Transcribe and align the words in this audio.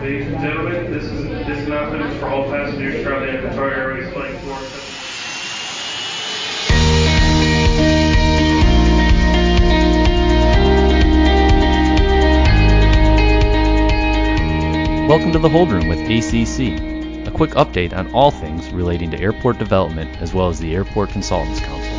Ladies 0.00 0.28
and 0.28 0.40
gentlemen, 0.40 0.90
this 0.90 1.04
is 1.04 1.28
this 1.28 1.66
announcement 1.66 2.10
is 2.10 2.18
for 2.18 2.28
all 2.30 2.48
passengers 2.48 3.02
traveling 3.02 3.36
on 3.36 3.42
Qatar 3.42 3.76
Airways 3.76 4.10
Flight 4.14 4.34
4. 4.40 4.52
Welcome 15.06 15.32
to 15.32 15.38
the 15.38 15.50
Hold 15.50 15.70
Room 15.70 15.86
with 15.86 15.98
ACC, 15.98 16.80
a 17.26 17.30
quick 17.30 17.50
update 17.50 17.94
on 17.94 18.10
all 18.14 18.30
things 18.30 18.70
relating 18.70 19.10
to 19.10 19.20
airport 19.20 19.58
development 19.58 20.16
as 20.22 20.32
well 20.32 20.48
as 20.48 20.58
the 20.58 20.74
Airport 20.74 21.10
Consultants 21.10 21.60
Council. 21.60 21.89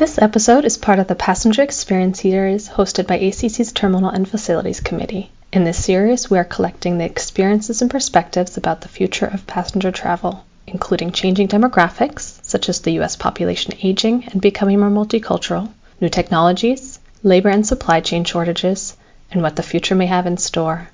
This 0.00 0.16
episode 0.16 0.64
is 0.64 0.78
part 0.78 0.98
of 0.98 1.08
the 1.08 1.14
Passenger 1.14 1.60
Experience 1.60 2.22
series 2.22 2.70
hosted 2.70 3.06
by 3.06 3.18
ACC's 3.18 3.70
Terminal 3.70 4.08
and 4.08 4.26
Facilities 4.26 4.80
Committee. 4.80 5.30
In 5.52 5.64
this 5.64 5.84
series, 5.84 6.30
we 6.30 6.38
are 6.38 6.44
collecting 6.44 6.96
the 6.96 7.04
experiences 7.04 7.82
and 7.82 7.90
perspectives 7.90 8.56
about 8.56 8.80
the 8.80 8.88
future 8.88 9.26
of 9.26 9.46
passenger 9.46 9.90
travel, 9.90 10.42
including 10.66 11.12
changing 11.12 11.48
demographics, 11.48 12.42
such 12.42 12.70
as 12.70 12.80
the 12.80 12.92
U.S. 12.92 13.16
population 13.16 13.74
aging 13.82 14.24
and 14.28 14.40
becoming 14.40 14.80
more 14.80 14.88
multicultural, 14.88 15.68
new 16.00 16.08
technologies, 16.08 16.98
labor 17.22 17.50
and 17.50 17.66
supply 17.66 18.00
chain 18.00 18.24
shortages, 18.24 18.96
and 19.30 19.42
what 19.42 19.56
the 19.56 19.62
future 19.62 19.94
may 19.94 20.06
have 20.06 20.26
in 20.26 20.38
store. 20.38 20.88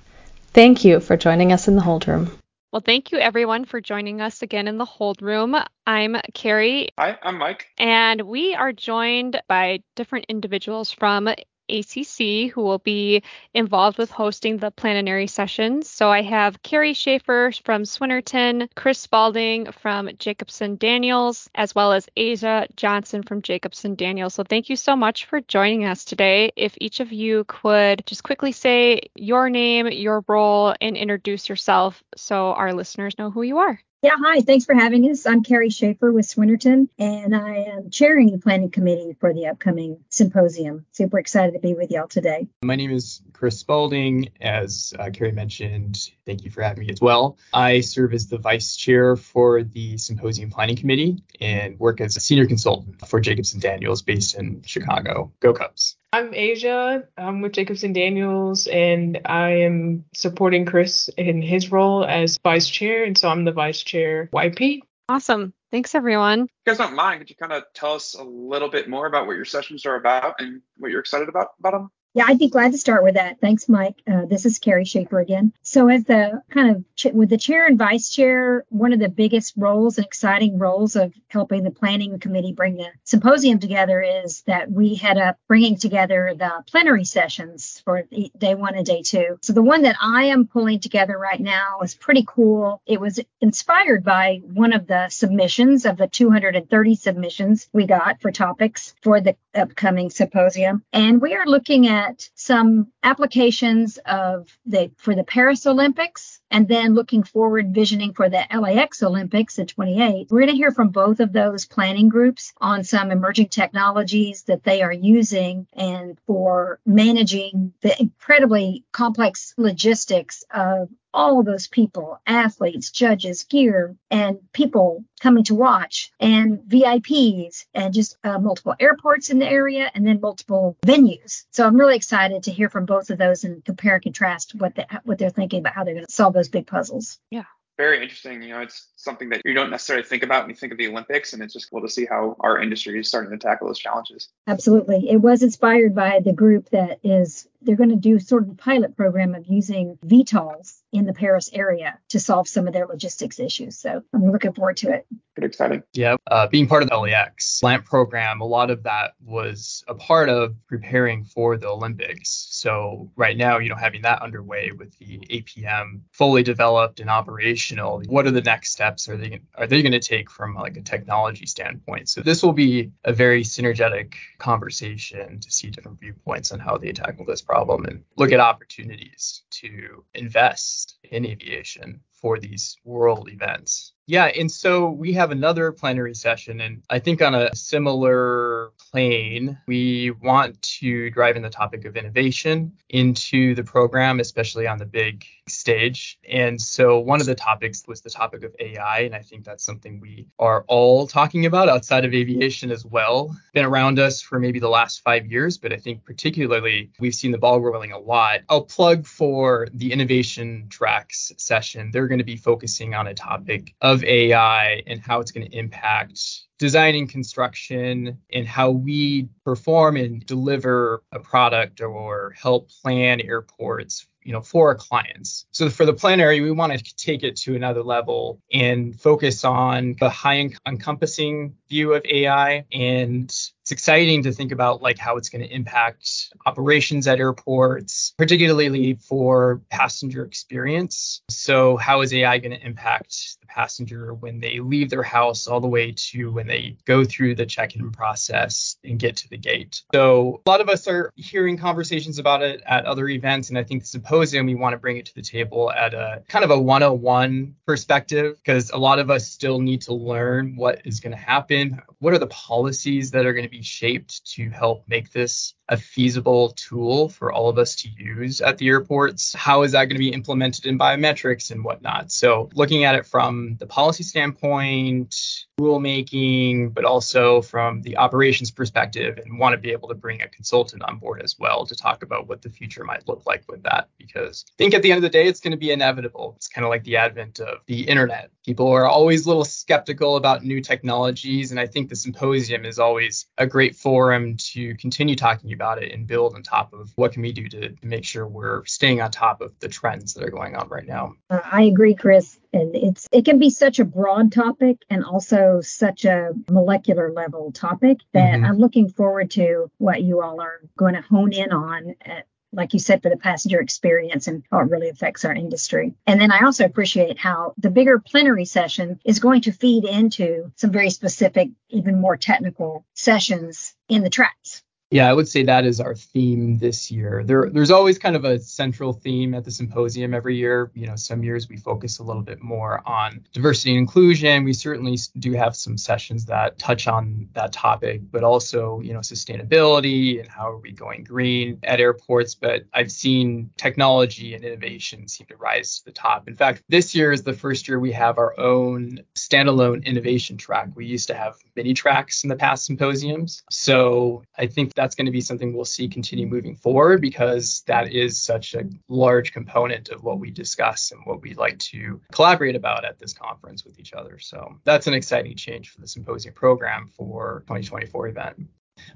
Thank 0.52 0.84
you 0.84 0.98
for 0.98 1.16
joining 1.16 1.52
us 1.52 1.68
in 1.68 1.76
the 1.76 1.82
hold 1.82 2.08
room. 2.08 2.32
Well, 2.72 2.82
thank 2.84 3.12
you 3.12 3.18
everyone 3.18 3.64
for 3.64 3.80
joining 3.80 4.20
us 4.20 4.42
again 4.42 4.68
in 4.68 4.76
the 4.76 4.84
hold 4.84 5.22
room. 5.22 5.56
I'm 5.86 6.16
Carrie. 6.34 6.90
Hi, 6.98 7.18
I'm 7.22 7.38
Mike. 7.38 7.66
And 7.78 8.22
we 8.22 8.54
are 8.54 8.72
joined 8.72 9.40
by 9.48 9.82
different 9.94 10.26
individuals 10.28 10.90
from 10.90 11.28
ACC 11.68 12.48
who 12.48 12.62
will 12.62 12.78
be 12.78 13.22
involved 13.54 13.98
with 13.98 14.10
hosting 14.10 14.58
the 14.58 14.70
plenary 14.70 15.26
sessions. 15.26 15.88
So 15.90 16.10
I 16.10 16.22
have 16.22 16.62
Carrie 16.62 16.94
Shaeffer 16.94 17.52
from 17.64 17.82
Swinnerton, 17.82 18.68
Chris 18.74 18.98
Spaulding 19.00 19.70
from 19.72 20.10
Jacobson 20.18 20.76
Daniels, 20.76 21.48
as 21.54 21.74
well 21.74 21.92
as 21.92 22.08
Asia 22.16 22.66
Johnson 22.76 23.22
from 23.22 23.42
Jacobson 23.42 23.94
Daniels. 23.94 24.34
So 24.34 24.44
thank 24.44 24.68
you 24.68 24.76
so 24.76 24.96
much 24.96 25.24
for 25.26 25.40
joining 25.40 25.84
us 25.84 26.04
today. 26.04 26.52
If 26.56 26.74
each 26.80 27.00
of 27.00 27.12
you 27.12 27.44
could 27.44 28.04
just 28.06 28.22
quickly 28.22 28.52
say 28.52 29.00
your 29.14 29.50
name, 29.50 29.88
your 29.88 30.24
role, 30.28 30.74
and 30.80 30.96
introduce 30.96 31.48
yourself 31.48 32.02
so 32.16 32.52
our 32.52 32.72
listeners 32.72 33.18
know 33.18 33.30
who 33.30 33.42
you 33.42 33.58
are. 33.58 33.80
Yeah, 34.06 34.14
hi. 34.22 34.40
Thanks 34.40 34.64
for 34.64 34.72
having 34.72 35.02
us. 35.10 35.26
I'm 35.26 35.42
Carrie 35.42 35.68
Shaeffer 35.68 36.12
with 36.12 36.26
Swinnerton, 36.26 36.88
and 36.96 37.34
I 37.34 37.56
am 37.74 37.90
chairing 37.90 38.30
the 38.30 38.38
planning 38.38 38.70
committee 38.70 39.16
for 39.18 39.34
the 39.34 39.48
upcoming 39.48 39.98
symposium. 40.10 40.86
Super 40.92 41.18
excited 41.18 41.54
to 41.54 41.58
be 41.58 41.74
with 41.74 41.90
y'all 41.90 42.06
today. 42.06 42.46
My 42.62 42.76
name 42.76 42.92
is 42.92 43.20
Chris 43.32 43.58
Spaulding. 43.58 44.28
As 44.40 44.94
uh, 44.96 45.10
Carrie 45.12 45.32
mentioned, 45.32 46.12
thank 46.24 46.44
you 46.44 46.52
for 46.52 46.62
having 46.62 46.86
me 46.86 46.92
as 46.92 47.00
well. 47.00 47.36
I 47.52 47.80
serve 47.80 48.14
as 48.14 48.28
the 48.28 48.38
vice 48.38 48.76
chair 48.76 49.16
for 49.16 49.64
the 49.64 49.98
symposium 49.98 50.50
planning 50.50 50.76
committee 50.76 51.20
and 51.40 51.76
work 51.80 52.00
as 52.00 52.16
a 52.16 52.20
senior 52.20 52.46
consultant 52.46 53.04
for 53.08 53.18
Jacobson 53.18 53.58
Daniels 53.58 54.02
based 54.02 54.36
in 54.36 54.62
Chicago. 54.62 55.32
Go 55.40 55.52
Cubs. 55.52 55.96
I'm 56.12 56.32
Asia. 56.32 57.04
I'm 57.18 57.42
with 57.42 57.52
Jacobson 57.52 57.92
Daniels, 57.92 58.66
and 58.68 59.20
I 59.26 59.50
am 59.50 60.04
supporting 60.14 60.64
Chris 60.64 61.10
in 61.16 61.42
his 61.42 61.70
role 61.70 62.04
as 62.04 62.38
vice 62.42 62.68
chair, 62.70 63.04
and 63.04 63.18
so 63.18 63.28
I'm 63.28 63.44
the 63.44 63.52
vice 63.52 63.82
chair 63.82 64.30
YP. 64.32 64.80
Awesome. 65.08 65.52
Thanks, 65.70 65.94
everyone. 65.94 66.44
If 66.44 66.48
you 66.64 66.72
guys 66.72 66.78
don't 66.78 66.94
mind, 66.94 67.20
could 67.20 67.30
you 67.30 67.36
kind 67.36 67.52
of 67.52 67.64
tell 67.74 67.92
us 67.92 68.14
a 68.14 68.22
little 68.22 68.70
bit 68.70 68.88
more 68.88 69.06
about 69.06 69.26
what 69.26 69.36
your 69.36 69.44
sessions 69.44 69.84
are 69.84 69.96
about 69.96 70.36
and 70.38 70.62
what 70.78 70.90
you're 70.90 71.00
excited 71.00 71.28
about 71.28 71.48
about 71.58 71.72
them? 71.72 71.90
Yeah, 72.16 72.24
I'd 72.28 72.38
be 72.38 72.48
glad 72.48 72.72
to 72.72 72.78
start 72.78 73.04
with 73.04 73.16
that. 73.16 73.42
Thanks, 73.42 73.68
Mike. 73.68 73.96
Uh, 74.10 74.24
this 74.24 74.46
is 74.46 74.58
Carrie 74.58 74.86
Shaeffer 74.86 75.20
again. 75.20 75.52
So, 75.60 75.88
as 75.88 76.04
the 76.04 76.40
kind 76.48 76.74
of 76.74 76.84
ch- 76.96 77.12
with 77.12 77.28
the 77.28 77.36
chair 77.36 77.66
and 77.66 77.78
vice 77.78 78.08
chair, 78.08 78.64
one 78.70 78.94
of 78.94 79.00
the 79.00 79.10
biggest 79.10 79.52
roles 79.54 79.98
and 79.98 80.06
exciting 80.06 80.58
roles 80.58 80.96
of 80.96 81.12
helping 81.28 81.62
the 81.62 81.70
planning 81.70 82.18
committee 82.18 82.54
bring 82.54 82.78
the 82.78 82.88
symposium 83.04 83.58
together 83.58 84.00
is 84.00 84.40
that 84.46 84.72
we 84.72 84.94
head 84.94 85.18
up 85.18 85.36
bringing 85.46 85.76
together 85.76 86.32
the 86.34 86.64
plenary 86.70 87.04
sessions 87.04 87.82
for 87.84 88.04
day 88.38 88.54
one 88.54 88.76
and 88.76 88.86
day 88.86 89.02
two. 89.02 89.36
So, 89.42 89.52
the 89.52 89.62
one 89.62 89.82
that 89.82 89.96
I 90.00 90.24
am 90.24 90.46
pulling 90.46 90.80
together 90.80 91.18
right 91.18 91.38
now 91.38 91.80
is 91.82 91.94
pretty 91.94 92.24
cool. 92.26 92.80
It 92.86 92.98
was 92.98 93.20
inspired 93.42 94.04
by 94.04 94.40
one 94.42 94.72
of 94.72 94.86
the 94.86 95.10
submissions 95.10 95.84
of 95.84 95.98
the 95.98 96.06
230 96.06 96.94
submissions 96.94 97.68
we 97.74 97.84
got 97.86 98.22
for 98.22 98.32
topics 98.32 98.94
for 99.02 99.20
the 99.20 99.36
upcoming 99.54 100.08
symposium, 100.08 100.82
and 100.94 101.20
we 101.20 101.34
are 101.34 101.44
looking 101.44 101.88
at 101.88 102.05
at 102.06 102.28
some 102.34 102.88
applications 103.02 103.98
of 104.06 104.56
the 104.66 104.90
for 104.96 105.14
the 105.14 105.24
Paris 105.24 105.66
Olympics 105.66 106.40
and 106.50 106.68
then 106.68 106.94
looking 106.94 107.22
forward 107.22 107.74
visioning 107.74 108.12
for 108.12 108.28
the 108.28 108.44
LAX 108.52 109.02
Olympics 109.02 109.58
in 109.58 109.66
28. 109.66 110.28
We're 110.30 110.40
going 110.40 110.50
to 110.50 110.56
hear 110.56 110.72
from 110.72 110.90
both 110.90 111.20
of 111.20 111.32
those 111.32 111.64
planning 111.64 112.08
groups 112.08 112.52
on 112.60 112.84
some 112.84 113.10
emerging 113.10 113.48
technologies 113.48 114.44
that 114.44 114.64
they 114.64 114.82
are 114.82 114.92
using 114.92 115.66
and 115.72 116.18
for 116.26 116.80
managing 116.86 117.72
the 117.80 118.00
incredibly 118.00 118.84
complex 118.92 119.54
logistics 119.56 120.44
of 120.52 120.88
all 121.16 121.42
those 121.42 121.66
people, 121.66 122.20
athletes, 122.26 122.90
judges, 122.90 123.44
gear, 123.44 123.96
and 124.10 124.38
people 124.52 125.02
coming 125.18 125.44
to 125.44 125.54
watch, 125.54 126.12
and 126.20 126.58
VIPs, 126.60 127.64
and 127.74 127.94
just 127.94 128.18
uh, 128.22 128.38
multiple 128.38 128.74
airports 128.78 129.30
in 129.30 129.38
the 129.38 129.48
area, 129.48 129.90
and 129.94 130.06
then 130.06 130.20
multiple 130.20 130.76
venues. 130.86 131.44
So 131.50 131.66
I'm 131.66 131.76
really 131.76 131.96
excited 131.96 132.44
to 132.44 132.52
hear 132.52 132.68
from 132.68 132.84
both 132.84 133.08
of 133.08 133.18
those 133.18 133.44
and 133.44 133.64
compare 133.64 133.94
and 133.94 134.02
contrast 134.02 134.54
what 134.54 134.74
the, 134.74 134.86
what 135.04 135.18
they're 135.18 135.30
thinking 135.30 135.60
about 135.60 135.72
how 135.72 135.84
they're 135.84 135.94
going 135.94 136.06
to 136.06 136.12
solve 136.12 136.34
those 136.34 136.50
big 136.50 136.66
puzzles. 136.66 137.18
Yeah 137.30 137.44
very 137.76 138.02
interesting. 138.02 138.42
You 138.42 138.50
know, 138.50 138.60
it's 138.60 138.88
something 138.96 139.28
that 139.30 139.42
you 139.44 139.54
don't 139.54 139.70
necessarily 139.70 140.04
think 140.04 140.22
about 140.22 140.42
when 140.42 140.50
you 140.50 140.56
think 140.56 140.72
of 140.72 140.78
the 140.78 140.88
Olympics, 140.88 141.32
and 141.32 141.42
it's 141.42 141.52
just 141.52 141.70
cool 141.70 141.82
to 141.82 141.88
see 141.88 142.06
how 142.06 142.36
our 142.40 142.60
industry 142.60 142.98
is 142.98 143.08
starting 143.08 143.30
to 143.30 143.38
tackle 143.38 143.66
those 143.66 143.78
challenges. 143.78 144.28
Absolutely. 144.46 145.10
It 145.10 145.18
was 145.18 145.42
inspired 145.42 145.94
by 145.94 146.20
the 146.20 146.32
group 146.32 146.70
that 146.70 147.00
is, 147.02 147.46
they're 147.66 147.76
going 147.76 147.90
to 147.90 147.96
do 147.96 148.18
sort 148.18 148.44
of 148.44 148.50
a 148.50 148.54
pilot 148.54 148.96
program 148.96 149.34
of 149.34 149.44
using 149.46 149.98
VTOLs 150.06 150.78
in 150.92 151.04
the 151.04 151.12
Paris 151.12 151.50
area 151.52 151.98
to 152.08 152.20
solve 152.20 152.48
some 152.48 152.66
of 152.66 152.72
their 152.72 152.86
logistics 152.86 153.40
issues. 153.40 153.78
So 153.78 154.02
I'm 154.14 154.30
looking 154.30 154.52
forward 154.52 154.76
to 154.78 154.92
it. 154.92 155.06
Pretty 155.34 155.48
exciting. 155.48 155.82
Yeah. 155.92 156.16
Uh, 156.30 156.46
being 156.46 156.66
part 156.66 156.82
of 156.82 156.88
the 156.88 156.96
LAX 156.96 157.62
LAMP 157.62 157.84
program, 157.84 158.40
a 158.40 158.46
lot 158.46 158.70
of 158.70 158.84
that 158.84 159.12
was 159.22 159.84
a 159.88 159.94
part 159.94 160.30
of 160.30 160.54
preparing 160.66 161.24
for 161.24 161.58
the 161.58 161.68
Olympics. 161.68 162.46
So 162.50 163.10
right 163.16 163.36
now, 163.36 163.58
you 163.58 163.68
know, 163.68 163.76
having 163.76 164.02
that 164.02 164.22
underway 164.22 164.70
with 164.70 164.96
the 164.98 165.18
APM 165.30 166.00
fully 166.12 166.42
developed 166.42 167.00
and 167.00 167.10
operational, 167.10 168.00
what 168.06 168.26
are 168.26 168.30
the 168.30 168.40
next 168.40 168.72
steps 168.72 169.08
are 169.08 169.16
they 169.16 169.40
are 169.56 169.66
they 169.66 169.82
going 169.82 169.92
to 169.92 170.00
take 170.00 170.30
from 170.30 170.54
like 170.54 170.76
a 170.78 170.82
technology 170.82 171.44
standpoint? 171.44 172.08
So 172.08 172.22
this 172.22 172.42
will 172.42 172.54
be 172.54 172.92
a 173.04 173.12
very 173.12 173.42
synergetic 173.42 174.14
conversation 174.38 175.40
to 175.40 175.50
see 175.50 175.68
different 175.68 176.00
viewpoints 176.00 176.52
on 176.52 176.60
how 176.60 176.78
they 176.78 176.92
tackle 176.92 177.26
this 177.26 177.42
problem 177.42 177.55
and 177.64 178.04
look 178.16 178.32
at 178.32 178.40
opportunities 178.40 179.42
to 179.50 180.04
invest 180.14 180.98
in 181.04 181.24
aviation 181.24 182.00
for 182.12 182.38
these 182.38 182.76
world 182.84 183.28
events. 183.30 183.92
Yeah, 184.06 184.26
and 184.26 184.50
so 184.50 184.90
we 184.90 185.12
have 185.14 185.30
another 185.30 185.72
plenary 185.72 186.14
session, 186.14 186.60
and 186.60 186.82
I 186.90 186.98
think 186.98 187.20
on 187.22 187.34
a 187.34 187.54
similar 187.54 188.72
plane, 188.90 189.58
we 189.66 190.12
want 190.22 190.60
to 190.80 191.10
drive 191.10 191.36
in 191.36 191.42
the 191.42 191.50
topic 191.50 191.84
of 191.84 191.96
innovation 191.96 192.72
into 192.88 193.54
the 193.54 193.64
program, 193.64 194.20
especially 194.20 194.66
on 194.66 194.78
the 194.78 194.86
big 194.86 195.24
stage. 195.48 196.18
And 196.28 196.60
so 196.60 196.98
one 196.98 197.20
of 197.20 197.26
the 197.26 197.34
topics 197.34 197.84
was 197.86 198.00
the 198.00 198.10
topic 198.10 198.42
of 198.42 198.54
AI, 198.58 199.00
and 199.00 199.14
I 199.14 199.22
think 199.22 199.44
that's 199.44 199.64
something 199.64 200.00
we 200.00 200.26
are 200.38 200.64
all 200.68 201.06
talking 201.06 201.46
about 201.46 201.68
outside 201.68 202.04
of 202.04 202.14
aviation 202.14 202.70
as 202.70 202.84
well. 202.84 203.36
Been 203.54 203.64
around 203.64 203.98
us 203.98 204.20
for 204.20 204.38
maybe 204.38 204.58
the 204.58 204.68
last 204.68 205.02
five 205.02 205.26
years, 205.26 205.58
but 205.58 205.72
I 205.72 205.76
think 205.76 206.04
particularly 206.04 206.90
we've 206.98 207.14
seen 207.14 207.32
the 207.32 207.38
ball 207.38 207.60
rolling 207.60 207.92
a 207.92 207.98
lot. 207.98 208.40
I'll 208.48 208.64
plug 208.64 209.06
for 209.06 209.68
the 209.72 209.92
innovation 209.92 210.66
tracks 210.68 211.32
session. 211.36 211.90
They're 211.92 212.08
going 212.08 212.18
to 212.18 212.24
be 212.24 212.36
focusing 212.36 212.94
on 212.94 213.06
a 213.06 213.14
topic 213.14 213.74
of 213.80 214.02
AI 214.04 214.82
and 214.86 215.00
how 215.00 215.20
it's 215.20 215.30
going 215.30 215.48
to 215.48 215.56
impact 215.56 216.46
designing 216.58 217.06
construction 217.06 218.18
and 218.32 218.46
how 218.46 218.70
we 218.70 219.28
perform 219.44 219.96
and 219.96 220.24
deliver 220.24 221.02
a 221.12 221.20
product 221.20 221.80
or 221.82 222.34
help 222.36 222.70
plan 222.82 223.20
airports 223.20 224.06
you 224.26 224.32
know 224.32 224.40
for 224.40 224.68
our 224.68 224.74
clients. 224.74 225.46
So 225.52 225.70
for 225.70 225.86
the 225.86 225.94
plenary 225.94 226.40
we 226.40 226.50
want 226.50 226.76
to 226.76 226.96
take 226.96 227.22
it 227.22 227.36
to 227.36 227.54
another 227.54 227.82
level 227.82 228.40
and 228.52 229.00
focus 229.00 229.44
on 229.44 229.94
the 230.00 230.10
high 230.10 230.50
encompassing 230.66 231.54
view 231.68 231.94
of 231.94 232.04
AI 232.04 232.64
and 232.72 233.32
it's 233.66 233.72
exciting 233.72 234.22
to 234.22 234.30
think 234.30 234.52
about 234.52 234.80
like 234.80 234.96
how 234.96 235.16
it's 235.16 235.28
going 235.28 235.42
to 235.42 235.52
impact 235.52 236.32
operations 236.46 237.08
at 237.08 237.18
airports, 237.18 238.14
particularly 238.16 238.94
for 238.94 239.60
passenger 239.70 240.24
experience. 240.24 241.20
So 241.28 241.76
how 241.76 242.02
is 242.02 242.14
AI 242.14 242.38
going 242.38 242.52
to 242.52 242.64
impact 242.64 243.38
the 243.40 243.46
passenger 243.48 244.14
when 244.14 244.38
they 244.38 244.60
leave 244.60 244.88
their 244.88 245.02
house 245.02 245.48
all 245.48 245.60
the 245.60 245.66
way 245.66 245.90
to 245.96 246.30
when 246.30 246.46
they 246.46 246.76
go 246.84 247.04
through 247.04 247.34
the 247.34 247.44
check-in 247.44 247.90
process 247.90 248.76
and 248.84 249.00
get 249.00 249.16
to 249.16 249.28
the 249.30 249.36
gate? 249.36 249.82
So 249.92 250.42
a 250.46 250.48
lot 250.48 250.60
of 250.60 250.68
us 250.68 250.86
are 250.86 251.10
hearing 251.16 251.58
conversations 251.58 252.20
about 252.20 252.42
it 252.42 252.62
at 252.66 252.84
other 252.84 253.08
events, 253.08 253.48
and 253.48 253.58
I 253.58 253.64
think 253.64 253.82
the 253.82 253.88
symposium 253.88 254.46
we 254.46 254.54
want 254.54 254.74
to 254.74 254.78
bring 254.78 254.96
it 254.96 255.06
to 255.06 255.14
the 255.16 255.22
table 255.22 255.72
at 255.72 255.92
a 255.92 256.22
kind 256.28 256.44
of 256.44 256.52
a 256.52 256.58
101 256.58 257.56
perspective 257.66 258.36
because 258.36 258.70
a 258.70 258.78
lot 258.78 259.00
of 259.00 259.10
us 259.10 259.26
still 259.26 259.58
need 259.58 259.80
to 259.82 259.92
learn 259.92 260.54
what 260.54 260.82
is 260.84 261.00
going 261.00 261.16
to 261.16 261.18
happen. 261.18 261.55
What 261.98 262.14
are 262.14 262.18
the 262.18 262.26
policies 262.28 263.10
that 263.10 263.26
are 263.26 263.32
going 263.32 263.46
to 263.46 263.50
be 263.50 263.62
be 263.62 263.62
shaped 263.62 264.24
to 264.34 264.50
help 264.50 264.84
make 264.88 265.12
this 265.12 265.54
a 265.68 265.76
feasible 265.76 266.50
tool 266.50 267.08
for 267.08 267.32
all 267.32 267.48
of 267.48 267.58
us 267.58 267.74
to 267.76 267.88
use 267.88 268.40
at 268.40 268.58
the 268.58 268.68
airports? 268.68 269.34
How 269.34 269.62
is 269.62 269.72
that 269.72 269.84
going 269.84 269.96
to 269.96 269.98
be 269.98 270.10
implemented 270.12 270.66
in 270.66 270.78
biometrics 270.78 271.50
and 271.50 271.64
whatnot? 271.64 272.12
So, 272.12 272.50
looking 272.54 272.84
at 272.84 272.94
it 272.94 273.06
from 273.06 273.56
the 273.58 273.66
policy 273.66 274.02
standpoint, 274.02 275.46
rulemaking, 275.60 276.72
but 276.74 276.84
also 276.84 277.42
from 277.42 277.82
the 277.82 277.96
operations 277.96 278.50
perspective, 278.50 279.18
and 279.18 279.38
want 279.38 279.54
to 279.54 279.58
be 279.58 279.72
able 279.72 279.88
to 279.88 279.94
bring 279.94 280.22
a 280.22 280.28
consultant 280.28 280.82
on 280.84 280.98
board 280.98 281.22
as 281.22 281.36
well 281.38 281.66
to 281.66 281.74
talk 281.74 282.02
about 282.02 282.28
what 282.28 282.42
the 282.42 282.50
future 282.50 282.84
might 282.84 283.08
look 283.08 283.24
like 283.26 283.44
with 283.48 283.62
that. 283.64 283.88
Because 283.98 284.44
I 284.48 284.54
think 284.58 284.74
at 284.74 284.82
the 284.82 284.92
end 284.92 284.98
of 284.98 285.02
the 285.02 285.08
day, 285.08 285.26
it's 285.26 285.40
going 285.40 285.52
to 285.52 285.56
be 285.56 285.72
inevitable. 285.72 286.34
It's 286.36 286.48
kind 286.48 286.64
of 286.64 286.70
like 286.70 286.84
the 286.84 286.96
advent 286.96 287.40
of 287.40 287.58
the 287.66 287.82
internet. 287.82 288.30
People 288.44 288.68
are 288.68 288.86
always 288.86 289.24
a 289.24 289.28
little 289.28 289.44
skeptical 289.44 290.16
about 290.16 290.44
new 290.44 290.60
technologies, 290.60 291.50
and 291.50 291.58
I 291.58 291.66
think 291.66 291.88
the 291.88 291.96
symposium 291.96 292.64
is 292.64 292.78
always 292.78 293.26
a 293.38 293.46
great 293.46 293.74
forum 293.74 294.36
to 294.52 294.74
continue 294.76 295.16
talking 295.16 295.52
about 295.56 295.82
it 295.82 295.92
and 295.92 296.06
build 296.06 296.34
on 296.34 296.42
top 296.42 296.72
of 296.72 296.92
what 296.94 297.12
can 297.12 297.22
we 297.22 297.32
do 297.32 297.48
to, 297.48 297.70
to 297.70 297.86
make 297.86 298.04
sure 298.04 298.26
we're 298.26 298.64
staying 298.64 299.00
on 299.00 299.10
top 299.10 299.40
of 299.40 299.52
the 299.58 299.68
trends 299.68 300.14
that 300.14 300.22
are 300.22 300.30
going 300.30 300.54
on 300.54 300.68
right 300.68 300.86
now. 300.86 301.14
Uh, 301.28 301.40
I 301.44 301.62
agree, 301.62 301.94
Chris. 301.94 302.38
And 302.52 302.74
it's 302.74 303.08
it 303.12 303.24
can 303.24 303.38
be 303.38 303.50
such 303.50 303.80
a 303.80 303.84
broad 303.84 304.32
topic 304.32 304.78
and 304.88 305.04
also 305.04 305.60
such 305.60 306.04
a 306.04 306.30
molecular 306.50 307.12
level 307.12 307.52
topic 307.52 307.98
that 308.12 308.34
mm-hmm. 308.34 308.44
I'm 308.44 308.58
looking 308.58 308.88
forward 308.88 309.32
to 309.32 309.70
what 309.78 310.02
you 310.02 310.22
all 310.22 310.40
are 310.40 310.60
going 310.76 310.94
to 310.94 311.02
hone 311.02 311.32
in 311.32 311.52
on 311.52 311.96
at 312.00 312.26
like 312.56 312.72
you 312.72 312.78
said, 312.78 313.02
for 313.02 313.10
the 313.10 313.16
passenger 313.16 313.60
experience 313.60 314.26
and 314.26 314.42
how 314.50 314.60
it 314.60 314.70
really 314.70 314.88
affects 314.88 315.24
our 315.24 315.34
industry. 315.34 315.94
And 316.06 316.20
then 316.20 316.32
I 316.32 316.40
also 316.44 316.64
appreciate 316.64 317.18
how 317.18 317.54
the 317.58 317.70
bigger 317.70 317.98
plenary 317.98 318.46
session 318.46 318.98
is 319.04 319.18
going 319.18 319.42
to 319.42 319.52
feed 319.52 319.84
into 319.84 320.52
some 320.56 320.70
very 320.70 320.90
specific, 320.90 321.50
even 321.68 322.00
more 322.00 322.16
technical 322.16 322.84
sessions 322.94 323.74
in 323.88 324.02
the 324.02 324.10
tracks. 324.10 324.62
Yeah, 324.92 325.10
I 325.10 325.12
would 325.12 325.26
say 325.26 325.42
that 325.42 325.66
is 325.66 325.80
our 325.80 325.96
theme 325.96 326.58
this 326.58 326.92
year. 326.92 327.24
There, 327.24 327.50
there's 327.50 327.72
always 327.72 327.98
kind 327.98 328.14
of 328.14 328.24
a 328.24 328.38
central 328.38 328.92
theme 328.92 329.34
at 329.34 329.44
the 329.44 329.50
symposium 329.50 330.14
every 330.14 330.36
year. 330.36 330.70
You 330.74 330.86
know, 330.86 330.94
some 330.94 331.24
years 331.24 331.48
we 331.48 331.56
focus 331.56 331.98
a 331.98 332.04
little 332.04 332.22
bit 332.22 332.40
more 332.40 332.88
on 332.88 333.26
diversity 333.32 333.70
and 333.70 333.80
inclusion. 333.80 334.44
We 334.44 334.52
certainly 334.52 334.96
do 335.18 335.32
have 335.32 335.56
some 335.56 335.76
sessions 335.76 336.26
that 336.26 336.60
touch 336.60 336.86
on 336.86 337.28
that 337.32 337.52
topic, 337.52 338.02
but 338.12 338.22
also, 338.22 338.78
you 338.80 338.92
know, 338.92 339.00
sustainability 339.00 340.20
and 340.20 340.28
how 340.28 340.48
are 340.50 340.58
we 340.58 340.70
going 340.70 341.02
green 341.02 341.58
at 341.64 341.80
airports. 341.80 342.36
But 342.36 342.66
I've 342.72 342.92
seen 342.92 343.50
technology 343.56 344.34
and 344.34 344.44
innovation 344.44 345.08
seem 345.08 345.26
to 345.26 345.36
rise 345.36 345.80
to 345.80 345.86
the 345.86 345.92
top. 345.92 346.28
In 346.28 346.36
fact, 346.36 346.62
this 346.68 346.94
year 346.94 347.10
is 347.10 347.24
the 347.24 347.32
first 347.32 347.66
year 347.66 347.80
we 347.80 347.90
have 347.90 348.18
our 348.18 348.38
own 348.38 349.00
standalone 349.16 349.84
innovation 349.84 350.36
track. 350.36 350.68
We 350.76 350.86
used 350.86 351.08
to 351.08 351.14
have 351.14 351.34
mini 351.56 351.74
tracks 351.74 352.22
in 352.22 352.28
the 352.28 352.36
past 352.36 352.66
symposiums. 352.66 353.42
So 353.50 354.22
I 354.38 354.46
think 354.46 354.75
that's 354.76 354.94
going 354.94 355.06
to 355.06 355.12
be 355.12 355.20
something 355.20 355.52
we'll 355.52 355.64
see 355.64 355.88
continue 355.88 356.26
moving 356.26 356.54
forward 356.54 357.00
because 357.00 357.62
that 357.66 357.92
is 357.92 358.22
such 358.22 358.54
a 358.54 358.68
large 358.88 359.32
component 359.32 359.88
of 359.88 360.04
what 360.04 360.20
we 360.20 360.30
discuss 360.30 360.92
and 360.92 361.00
what 361.04 361.22
we 361.22 361.34
like 361.34 361.58
to 361.58 362.00
collaborate 362.12 362.54
about 362.54 362.84
at 362.84 362.98
this 362.98 363.12
conference 363.12 363.64
with 363.64 363.80
each 363.80 363.92
other. 363.92 364.18
So 364.18 364.60
that's 364.64 364.86
an 364.86 364.94
exciting 364.94 365.34
change 365.36 365.70
for 365.70 365.80
the 365.80 365.88
symposium 365.88 366.34
program 366.34 366.88
for 366.96 367.42
2024 367.46 368.08
event. 368.08 368.48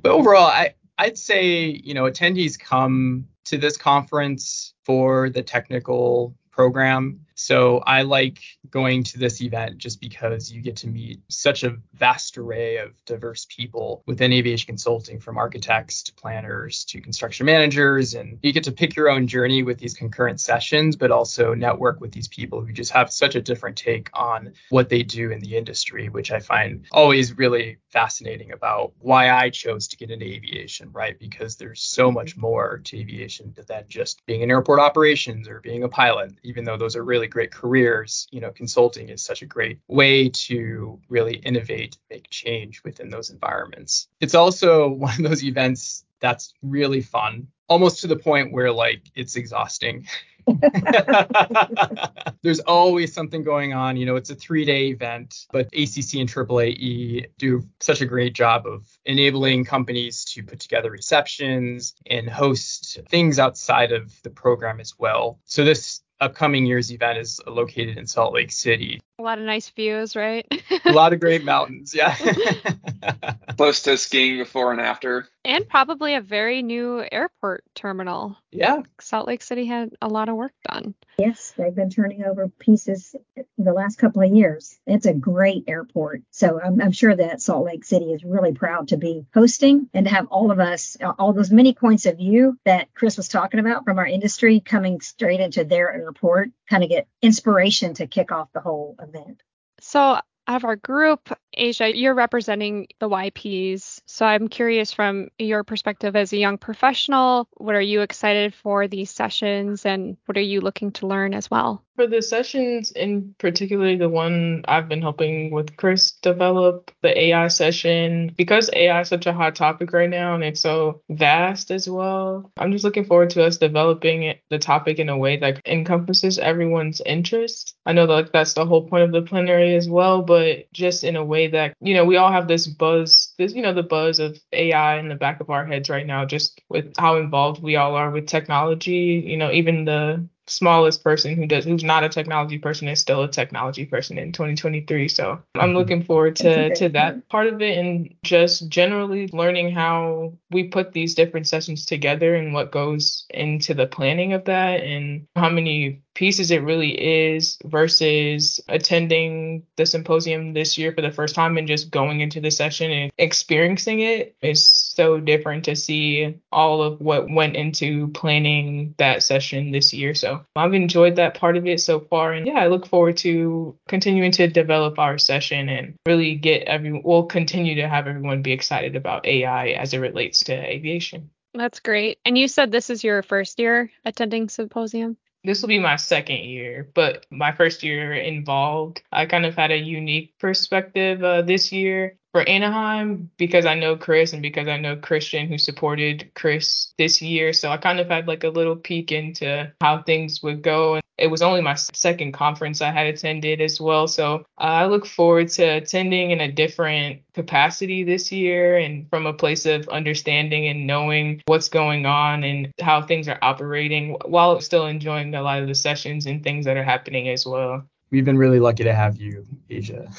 But 0.03 0.13
overall, 0.13 0.47
I, 0.47 0.75
I'd 0.99 1.19
say, 1.19 1.65
you 1.83 1.95
know, 1.95 2.05
attendees 2.05 2.59
come 2.59 3.27
to 3.47 3.57
this 3.57 3.77
conference 3.77 4.75
for 4.85 5.31
the 5.31 5.43
technical 5.43 6.37
program 6.51 7.21
so 7.41 7.79
I 7.87 8.03
like 8.03 8.39
going 8.71 9.03
to 9.05 9.19
this 9.19 9.41
event 9.41 9.79
just 9.79 9.99
because 9.99 10.53
you 10.53 10.61
get 10.61 10.77
to 10.77 10.87
meet 10.87 11.21
such 11.29 11.65
a 11.65 11.77
vast 11.95 12.37
array 12.37 12.77
of 12.77 12.93
diverse 13.07 13.47
people 13.49 14.03
within 14.07 14.31
aviation 14.31 14.67
consulting, 14.67 15.19
from 15.19 15.39
architects 15.39 16.03
to 16.03 16.15
planners 16.15 16.85
to 16.85 17.01
construction 17.01 17.47
managers. 17.47 18.13
And 18.13 18.39
you 18.43 18.53
get 18.53 18.65
to 18.65 18.73
pick 18.73 18.95
your 18.95 19.09
own 19.09 19.27
journey 19.27 19.63
with 19.63 19.79
these 19.79 19.95
concurrent 19.95 20.39
sessions, 20.39 20.97
but 20.97 21.11
also 21.11 21.55
network 21.55 21.99
with 21.99 22.13
these 22.13 22.29
people 22.29 22.61
who 22.61 22.73
just 22.73 22.93
have 22.93 23.11
such 23.11 23.35
a 23.35 23.41
different 23.41 23.77
take 23.77 24.11
on 24.13 24.53
what 24.69 24.91
they 24.91 25.03
do 25.03 25.31
in 25.31 25.41
the 25.41 25.57
industry, 25.57 26.11
which 26.11 26.31
I 26.31 26.41
find 26.41 26.85
always 26.93 27.39
really 27.39 27.79
fascinating 27.89 28.53
about 28.53 28.93
why 28.99 29.31
I 29.31 29.49
chose 29.49 29.89
to 29.89 29.97
get 29.97 30.11
into 30.11 30.27
aviation, 30.27 30.93
right? 30.93 31.19
Because 31.19 31.57
there's 31.57 31.81
so 31.81 32.13
much 32.13 32.37
more 32.37 32.83
to 32.85 32.99
aviation 32.99 33.55
than 33.67 33.85
just 33.89 34.25
being 34.27 34.43
in 34.43 34.51
airport 34.51 34.81
operations 34.81 35.49
or 35.49 35.61
being 35.61 35.85
a 35.85 35.89
pilot, 35.89 36.33
even 36.45 36.65
though 36.65 36.77
those 36.77 36.97
are 36.97 37.05
really 37.05 37.30
great 37.31 37.53
careers, 37.53 38.27
you 38.31 38.41
know, 38.41 38.51
consulting 38.51 39.09
is 39.09 39.23
such 39.23 39.43
a 39.43 39.47
great 39.47 39.79
way 39.89 40.29
to 40.29 41.01
really 41.09 41.37
innovate, 41.37 41.97
make 42.11 42.29
change 42.31 42.83
within 42.85 43.11
those 43.11 43.31
environments. 43.31 44.09
It's 44.21 44.35
also 44.35 44.89
one 45.07 45.15
of 45.15 45.31
those 45.31 45.45
events 45.45 46.05
that's 46.21 46.53
really 46.63 47.01
fun, 47.01 47.49
almost 47.69 48.01
to 48.01 48.07
the 48.07 48.17
point 48.17 48.53
where 48.53 48.73
like 48.73 49.03
it's 49.15 49.37
exhausting. 49.37 50.07
There's 52.43 52.61
always 52.61 53.13
something 53.13 53.43
going 53.43 53.73
on. 53.73 53.97
You 53.97 54.07
know, 54.07 54.17
it's 54.17 54.31
a 54.31 54.35
three 54.35 54.65
day 54.65 54.89
event, 54.89 55.47
but 55.53 55.67
ACC 55.67 56.15
and 56.15 56.29
AAAE 56.29 57.27
do 57.39 57.63
such 57.81 58.01
a 58.01 58.07
great 58.07 58.35
job 58.35 58.67
of 58.67 58.87
enabling 59.05 59.65
companies 59.65 60.25
to 60.27 60.43
put 60.43 60.61
together 60.61 60.91
receptions 60.91 61.95
and 62.07 62.29
host 62.29 63.01
things 63.09 63.39
outside 63.39 63.93
of 63.93 64.21
the 64.23 64.31
program 64.31 64.81
as 64.81 64.99
well. 64.99 65.39
So 65.45 65.65
this 65.65 66.01
upcoming 66.21 66.67
year's 66.67 66.93
event 66.93 67.19
is 67.19 67.41
located 67.47 67.99
in 67.99 68.07
Salt 68.07 68.35
Lake 68.35 68.53
City. 68.53 69.01
A 69.19 69.23
lot 69.23 69.39
of 69.39 69.45
nice 69.45 69.69
views, 69.71 70.17
right? 70.17 70.47
a 70.85 70.93
lot 70.93 71.13
of 71.13 71.21
great 71.21 71.45
mountains, 71.45 71.95
yeah. 71.95 72.17
Close 73.57 73.83
to 73.83 73.99
skiing 73.99 74.39
before 74.39 74.73
and 74.73 74.81
after. 74.81 75.29
And 75.45 75.69
probably 75.69 76.15
a 76.15 76.21
very 76.21 76.63
new 76.63 77.05
airport 77.11 77.65
terminal. 77.75 78.37
Yeah. 78.51 78.83
Salt 79.01 79.27
Lake 79.27 79.43
City 79.43 79.67
had 79.67 79.91
a 80.01 80.09
lot 80.09 80.29
of 80.29 80.37
work 80.37 80.53
done. 80.69 80.95
Yes, 81.19 81.53
they've 81.57 81.75
been 81.75 81.91
turning 81.91 82.25
over 82.25 82.49
pieces 82.49 83.15
the 83.59 83.73
last 83.73 83.97
couple 83.97 84.23
of 84.23 84.35
years. 84.35 84.79
It's 84.87 85.07
a 85.07 85.13
great 85.13 85.65
airport. 85.69 86.23
So 86.31 86.61
I'm, 86.63 86.81
I'm 86.81 86.93
sure 86.93 87.15
that 87.15 87.43
Salt 87.43 87.67
Lake 87.67 87.85
City 87.85 88.13
is 88.13 88.25
really 88.25 88.53
proud 88.53 88.89
to 88.89 88.97
be 88.97 89.27
hosting 89.35 89.89
and 89.93 90.07
to 90.07 90.11
have 90.11 90.29
all 90.29 90.51
of 90.51 90.61
us, 90.61 90.97
all 91.19 91.33
those 91.33 91.51
many 91.51 91.75
points 91.75 92.07
of 92.07 92.17
view 92.17 92.59
that 92.65 92.93
Chris 92.95 93.19
was 93.19 93.29
talking 93.29 93.61
about 93.61 93.85
from 93.85 93.99
our 93.99 94.07
industry 94.07 94.61
coming 94.61 95.01
straight 95.01 95.41
into 95.41 95.65
their 95.65 95.93
airport, 96.11 96.51
kind 96.69 96.83
of 96.83 96.91
get 96.91 97.07
inspiration 97.23 97.95
to 97.95 98.07
kick 98.07 98.33
off 98.33 98.49
the 98.53 98.61
whole 98.61 98.97
event. 99.01 99.43
So 99.81 100.19
of 100.49 100.65
our 100.65 100.77
group, 100.77 101.33
Asia, 101.55 101.97
you're 101.97 102.15
representing 102.15 102.89
the 102.99 103.09
YPs. 103.09 104.01
So 104.07 104.27
I'm 104.27 104.49
curious 104.49 104.93
from 104.93 105.29
your 105.39 105.65
perspective 105.65 106.17
as 106.17 106.33
a 106.33 106.37
young 106.37 106.59
professional, 106.59 107.49
what 107.57 107.75
are 107.75 107.81
you 107.81 108.03
excited 108.03 108.55
for 108.55 108.87
these 108.89 109.11
sessions 109.11 109.85
and 109.85 110.17
what 110.27 110.37
are 110.37 110.43
you 110.43 110.61
looking 110.61 110.93
to 110.93 111.07
learn 111.07 111.35
as 111.35 111.51
well? 111.51 111.83
For 111.97 112.07
the 112.07 112.23
sessions, 112.23 112.93
in 112.93 113.35
particular, 113.39 113.95
the 113.97 114.09
one 114.09 114.65
I've 114.67 114.89
been 114.89 115.03
helping 115.03 115.51
with 115.51 115.77
Chris 115.77 116.13
develop, 116.13 116.91
the 117.03 117.19
AI 117.19 117.49
session, 117.49 118.33
because 118.39 118.71
AI 118.73 119.03
is 119.03 119.09
such 119.09 119.27
a 119.27 119.35
hot 119.35 119.55
topic 119.55 119.93
right 119.93 120.09
now 120.09 120.35
and 120.35 120.43
it's 120.43 120.61
so 120.61 121.03
vast 121.11 121.71
as 121.71 121.91
well, 121.91 122.51
I'm 122.57 122.73
just 122.73 122.85
looking 122.85 123.05
forward 123.05 123.31
to 123.31 123.45
us 123.45 123.59
developing 123.59 124.23
it, 124.23 124.41
the 124.49 124.59
topic 124.59 124.99
in 124.99 125.11
a 125.11 125.19
way 125.19 125.37
that 125.39 125.61
encompasses 125.67 126.39
everyone's 126.39 127.03
interest. 127.05 127.77
I 127.85 127.93
know 127.93 128.07
that 128.07 128.13
like, 128.13 128.33
that's 128.33 128.55
the 128.55 128.65
whole 128.65 128.89
point 128.89 129.05
of 129.05 129.13
the 129.13 129.23
plenary 129.23 129.75
as 129.75 129.89
well, 129.89 130.23
but 130.23 130.73
just 130.73 131.05
in 131.05 131.17
a 131.17 131.25
way 131.25 131.40
that, 131.49 131.75
you 131.81 131.95
know, 131.95 132.05
we 132.05 132.17
all 132.17 132.33
have 132.33 132.49
this 132.49 132.67
buzz, 132.67 133.33
this, 133.39 133.55
you 133.55 133.63
know, 133.63 133.75
the 133.75 133.83
buzz 133.83 134.19
of 134.19 134.39
AI 134.53 134.99
in 134.99 135.09
the 135.09 135.15
back 135.15 135.41
of 135.41 135.51
our 135.51 135.65
heads 135.65 135.89
right 135.89 136.07
now, 136.07 136.25
just 136.25 136.61
with 136.69 136.93
how 136.99 137.17
involved 137.17 137.63
we 137.63 137.77
all 137.77 137.95
are 137.95 138.11
with 138.11 138.27
technology, 138.27 139.23
you 139.27 139.37
know, 139.37 139.51
even 139.51 139.85
the 139.85 140.27
smallest 140.51 141.05
person 141.05 141.37
who 141.37 141.47
does 141.47 141.65
who's 141.65 141.85
not 141.85 142.03
a 142.03 142.09
technology 142.09 142.59
person 142.59 142.89
is 142.89 143.01
still 143.01 143.23
a 143.23 143.29
technology 143.29 143.87
person 143.87 144.19
in 144.19 144.33
2023 144.33 145.07
so 145.07 145.41
i'm 145.55 145.69
mm-hmm. 145.69 145.77
looking 145.77 146.03
forward 146.03 146.35
to 146.35 146.75
to 146.75 146.89
that 146.89 147.29
part 147.29 147.47
of 147.47 147.63
it 147.63 147.79
and 147.79 148.13
just 148.25 148.69
generally 148.69 149.29
learning 149.33 149.71
how 149.71 150.33
we 150.51 150.65
put 150.65 150.93
these 150.93 151.15
different 151.15 151.47
sessions 151.47 151.87
together 151.87 152.35
and 152.35 152.53
what 152.53 152.73
goes 152.73 153.25
into 153.31 153.75
the 153.75 153.87
planning 153.87 154.33
of 154.33 154.45
that 154.45 154.83
and 154.83 155.27
how 155.37 155.49
many 155.49 156.03
pieces 156.15 156.51
it 156.51 156.63
really 156.63 156.91
is 156.91 157.57
versus 157.65 158.61
attending 158.69 159.63
the 159.77 159.87
symposium 159.87 160.53
this 160.53 160.77
year 160.77 160.93
for 160.93 161.03
the 161.03 161.11
first 161.11 161.35
time 161.35 161.57
and 161.57 161.69
just 161.69 161.91
going 161.91 162.21
into 162.21 162.41
the 162.41 162.51
session 162.51 162.91
and 162.91 163.13
experiencing 163.17 164.01
it 164.01 164.37
is 164.43 164.67
so 164.67 165.21
different 165.21 165.65
to 165.65 165.77
see 165.77 166.37
all 166.53 166.83
of 166.83 167.01
what 167.01 167.31
went 167.31 167.57
into 167.57 168.09
planning 168.09 168.95
that 168.99 169.23
session 169.23 169.71
this 169.71 169.95
year. 169.95 170.15
So 170.15 170.45
I've 170.57 170.75
enjoyed 170.75 171.17
that 171.17 171.35
part 171.35 171.57
of 171.57 171.67
it 171.67 171.81
so 171.81 172.01
far. 172.01 172.33
And 172.33 172.47
yeah, 172.47 172.59
I 172.59 172.67
look 172.67 172.87
forward 172.87 173.17
to 173.19 173.77
continuing 173.89 174.33
to 174.33 174.49
develop 174.49 174.99
our 174.99 175.17
session 175.17 175.69
and 175.69 175.95
really 176.07 176.35
get 176.35 176.65
everyone, 176.65 177.03
we'll 177.05 177.25
continue 177.25 177.77
to 177.77 177.89
have 177.89 178.07
everyone 178.07 178.43
be 178.43 178.53
excited 178.53 178.97
about 178.97 179.27
AI 179.27 179.69
as 179.71 179.95
it 179.95 179.99
relates 179.99 180.40
to 180.45 180.53
aviation. 180.53 181.31
That's 181.55 181.81
great. 181.81 182.19
And 182.25 182.39
you 182.39 182.49
said 182.49 182.71
this 182.71 182.91
is 182.91 183.03
your 183.03 183.23
first 183.23 183.59
year 183.59 183.91
attending 184.05 184.49
symposium? 184.49 185.17
This 185.43 185.63
will 185.63 185.69
be 185.69 185.79
my 185.79 185.97
second 185.97 186.45
year, 186.45 186.91
but 186.95 187.25
my 187.31 187.51
first 187.51 187.83
year 187.83 188.13
involved, 188.13 189.03
I 189.11 189.25
kind 189.25 189.47
of 189.47 189.57
had 189.57 189.71
a 189.71 189.79
unique 189.79 190.39
perspective 190.39 191.25
uh, 191.25 191.43
this 191.43 191.73
year 191.73 192.19
for 192.33 192.49
Anaheim 192.49 193.31
because 193.37 193.67
I 193.67 193.75
know 193.75 193.97
Chris 193.97 194.33
and 194.33 194.43
because 194.43 194.69
I 194.69 194.79
know 194.79 194.97
Christian 194.97 195.49
who 195.49 195.59
supported 195.59 196.31
Chris 196.35 196.93
this 196.97 197.21
year. 197.21 197.53
So 197.53 197.71
I 197.71 197.77
kind 197.77 198.01
of 198.01 198.09
had 198.09 198.29
like 198.29 198.45
a 198.45 198.51
little 198.51 198.77
peek 198.77 199.13
into 199.13 199.73
how 199.81 200.03
things 200.03 200.43
would 200.43 200.63
go. 200.63 200.95
And 200.95 201.03
it 201.19 201.27
was 201.27 201.43
only 201.43 201.61
my 201.61 201.75
second 201.75 202.33
conference 202.33 202.81
I 202.81 202.91
had 202.91 203.07
attended 203.07 203.61
as 203.61 203.81
well. 203.81 204.07
So 204.07 204.37
uh, 204.59 204.65
I 204.65 204.87
look 204.87 205.07
forward 205.07 205.49
to 205.51 205.65
attending 205.65 206.31
in 206.31 206.41
a 206.41 206.51
different 206.51 207.21
capacity 207.35 208.05
this 208.05 208.31
year 208.33 208.79
and 208.79 209.09
from 209.11 209.27
a 209.27 209.33
place 209.33 209.67
of 209.67 209.89
understanding 209.89 210.69
and 210.69 210.87
knowing 210.87 211.43
what's 211.47 211.69
going 211.69 212.07
on 212.07 212.45
and 212.45 212.73
how 212.81 213.03
things 213.03 213.29
are 213.29 213.39
operating 213.43 214.17
while 214.25 214.61
still 214.61 214.87
enjoying 214.87 215.35
a 215.35 215.43
lot 215.43 215.61
of 215.61 215.69
the 215.69 215.75
sessions 215.75 216.27
and 216.27 216.43
things 216.43 216.65
that 216.65 216.77
are 216.77 216.85
happening 216.85 217.29
as 217.29 217.45
well. 217.45 217.85
We've 218.11 218.25
been 218.25 218.39
really 218.39 218.61
lucky 218.61 218.85
to 218.85 218.95
have 218.95 219.17
you, 219.17 219.47
Asia. 219.69 220.11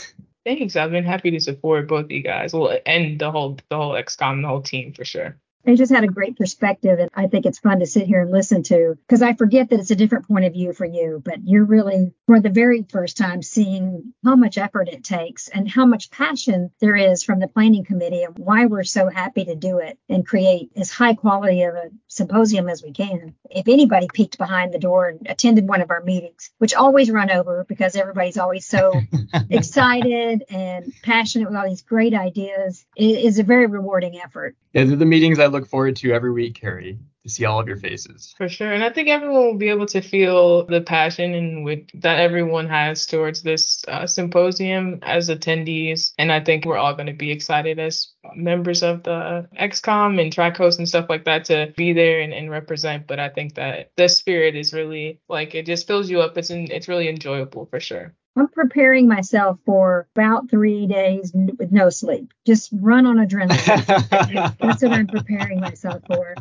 Thanks. 0.45 0.75
I've 0.75 0.91
been 0.91 1.03
happy 1.03 1.31
to 1.31 1.39
support 1.39 1.87
both 1.87 2.09
you 2.11 2.21
guys. 2.23 2.53
Well, 2.53 2.77
and 2.85 3.19
the 3.19 3.31
whole 3.31 3.57
the 3.69 3.75
whole 3.77 3.93
XCOM, 3.93 4.41
the 4.41 4.47
whole 4.47 4.61
team 4.61 4.93
for 4.93 5.05
sure. 5.05 5.37
They 5.63 5.75
just 5.75 5.91
had 5.91 6.03
a 6.03 6.07
great 6.07 6.37
perspective, 6.37 6.99
and 6.99 7.09
I 7.13 7.27
think 7.27 7.45
it's 7.45 7.59
fun 7.59 7.79
to 7.79 7.85
sit 7.85 8.07
here 8.07 8.21
and 8.21 8.31
listen 8.31 8.63
to 8.63 8.97
because 9.07 9.21
I 9.21 9.33
forget 9.33 9.69
that 9.69 9.79
it's 9.79 9.91
a 9.91 9.95
different 9.95 10.27
point 10.27 10.45
of 10.45 10.53
view 10.53 10.73
for 10.73 10.85
you, 10.85 11.21
but 11.23 11.39
you're 11.43 11.65
really, 11.65 12.13
for 12.25 12.39
the 12.39 12.49
very 12.49 12.85
first 12.89 13.17
time, 13.17 13.41
seeing 13.41 14.13
how 14.23 14.35
much 14.35 14.57
effort 14.57 14.89
it 14.89 15.03
takes 15.03 15.47
and 15.47 15.69
how 15.69 15.85
much 15.85 16.11
passion 16.11 16.71
there 16.79 16.95
is 16.95 17.23
from 17.23 17.39
the 17.39 17.47
planning 17.47 17.83
committee 17.83 18.23
and 18.23 18.37
why 18.37 18.65
we're 18.65 18.83
so 18.83 19.09
happy 19.09 19.45
to 19.45 19.55
do 19.55 19.79
it 19.79 19.97
and 20.09 20.25
create 20.25 20.71
as 20.75 20.91
high 20.91 21.13
quality 21.13 21.63
of 21.63 21.75
a 21.75 21.89
symposium 22.07 22.69
as 22.69 22.83
we 22.83 22.91
can. 22.91 23.35
If 23.49 23.67
anybody 23.67 24.07
peeked 24.13 24.37
behind 24.37 24.73
the 24.73 24.79
door 24.79 25.09
and 25.09 25.27
attended 25.29 25.67
one 25.67 25.81
of 25.81 25.91
our 25.91 26.01
meetings, 26.03 26.51
which 26.57 26.73
always 26.73 27.11
run 27.11 27.29
over 27.29 27.65
because 27.67 27.95
everybody's 27.95 28.37
always 28.37 28.65
so 28.65 28.93
excited 29.49 30.43
and 30.49 30.91
passionate 31.03 31.47
with 31.47 31.57
all 31.57 31.67
these 31.67 31.81
great 31.81 32.13
ideas, 32.13 32.85
it 32.95 33.25
is 33.25 33.39
a 33.39 33.43
very 33.43 33.67
rewarding 33.67 34.19
effort. 34.19 34.55
Yeah, 34.73 34.85
the 34.85 35.05
meetings 35.05 35.37
I 35.37 35.47
look 35.51 35.67
forward 35.67 35.95
to 35.97 36.13
every 36.13 36.31
week, 36.31 36.59
Carrie, 36.59 36.99
to 37.23 37.29
see 37.29 37.45
all 37.45 37.59
of 37.59 37.67
your 37.67 37.77
faces. 37.77 38.33
For 38.37 38.49
sure. 38.49 38.71
And 38.71 38.83
I 38.83 38.89
think 38.89 39.07
everyone 39.07 39.45
will 39.45 39.57
be 39.57 39.69
able 39.69 39.85
to 39.87 40.01
feel 40.01 40.65
the 40.65 40.81
passion 40.81 41.33
and 41.33 41.63
with 41.63 41.87
that 42.01 42.19
everyone 42.19 42.67
has 42.69 43.05
towards 43.05 43.43
this 43.43 43.83
uh, 43.87 44.07
symposium 44.07 44.99
as 45.03 45.29
attendees. 45.29 46.13
And 46.17 46.31
I 46.31 46.39
think 46.39 46.65
we're 46.65 46.77
all 46.77 46.95
going 46.95 47.07
to 47.07 47.13
be 47.13 47.31
excited 47.31 47.79
as 47.79 48.09
members 48.35 48.83
of 48.83 49.03
the 49.03 49.47
XCOM 49.59 50.21
and 50.21 50.33
TRAC 50.33 50.59
and 50.77 50.87
stuff 50.87 51.07
like 51.09 51.25
that 51.25 51.45
to 51.45 51.73
be 51.77 51.93
there 51.93 52.21
and, 52.21 52.33
and 52.33 52.49
represent. 52.49 53.07
But 53.07 53.19
I 53.19 53.29
think 53.29 53.55
that 53.55 53.91
the 53.97 54.09
spirit 54.09 54.55
is 54.55 54.73
really 54.73 55.19
like 55.29 55.55
it 55.55 55.65
just 55.65 55.87
fills 55.87 56.09
you 56.09 56.21
up. 56.21 56.37
It's 56.37 56.49
it's 56.49 56.87
really 56.87 57.07
enjoyable 57.07 57.65
for 57.67 57.79
sure. 57.79 58.15
I'm 58.33 58.47
preparing 58.47 59.09
myself 59.09 59.59
for 59.65 60.07
about 60.15 60.49
three 60.49 60.87
days 60.87 61.33
with 61.33 61.71
no 61.71 61.89
sleep. 61.89 62.33
Just 62.45 62.69
run 62.73 63.05
on 63.05 63.17
adrenaline. 63.17 64.57
That's 64.59 64.81
what 64.81 64.93
I'm 64.93 65.07
preparing 65.07 65.59
myself 65.59 66.01
for. 66.07 66.35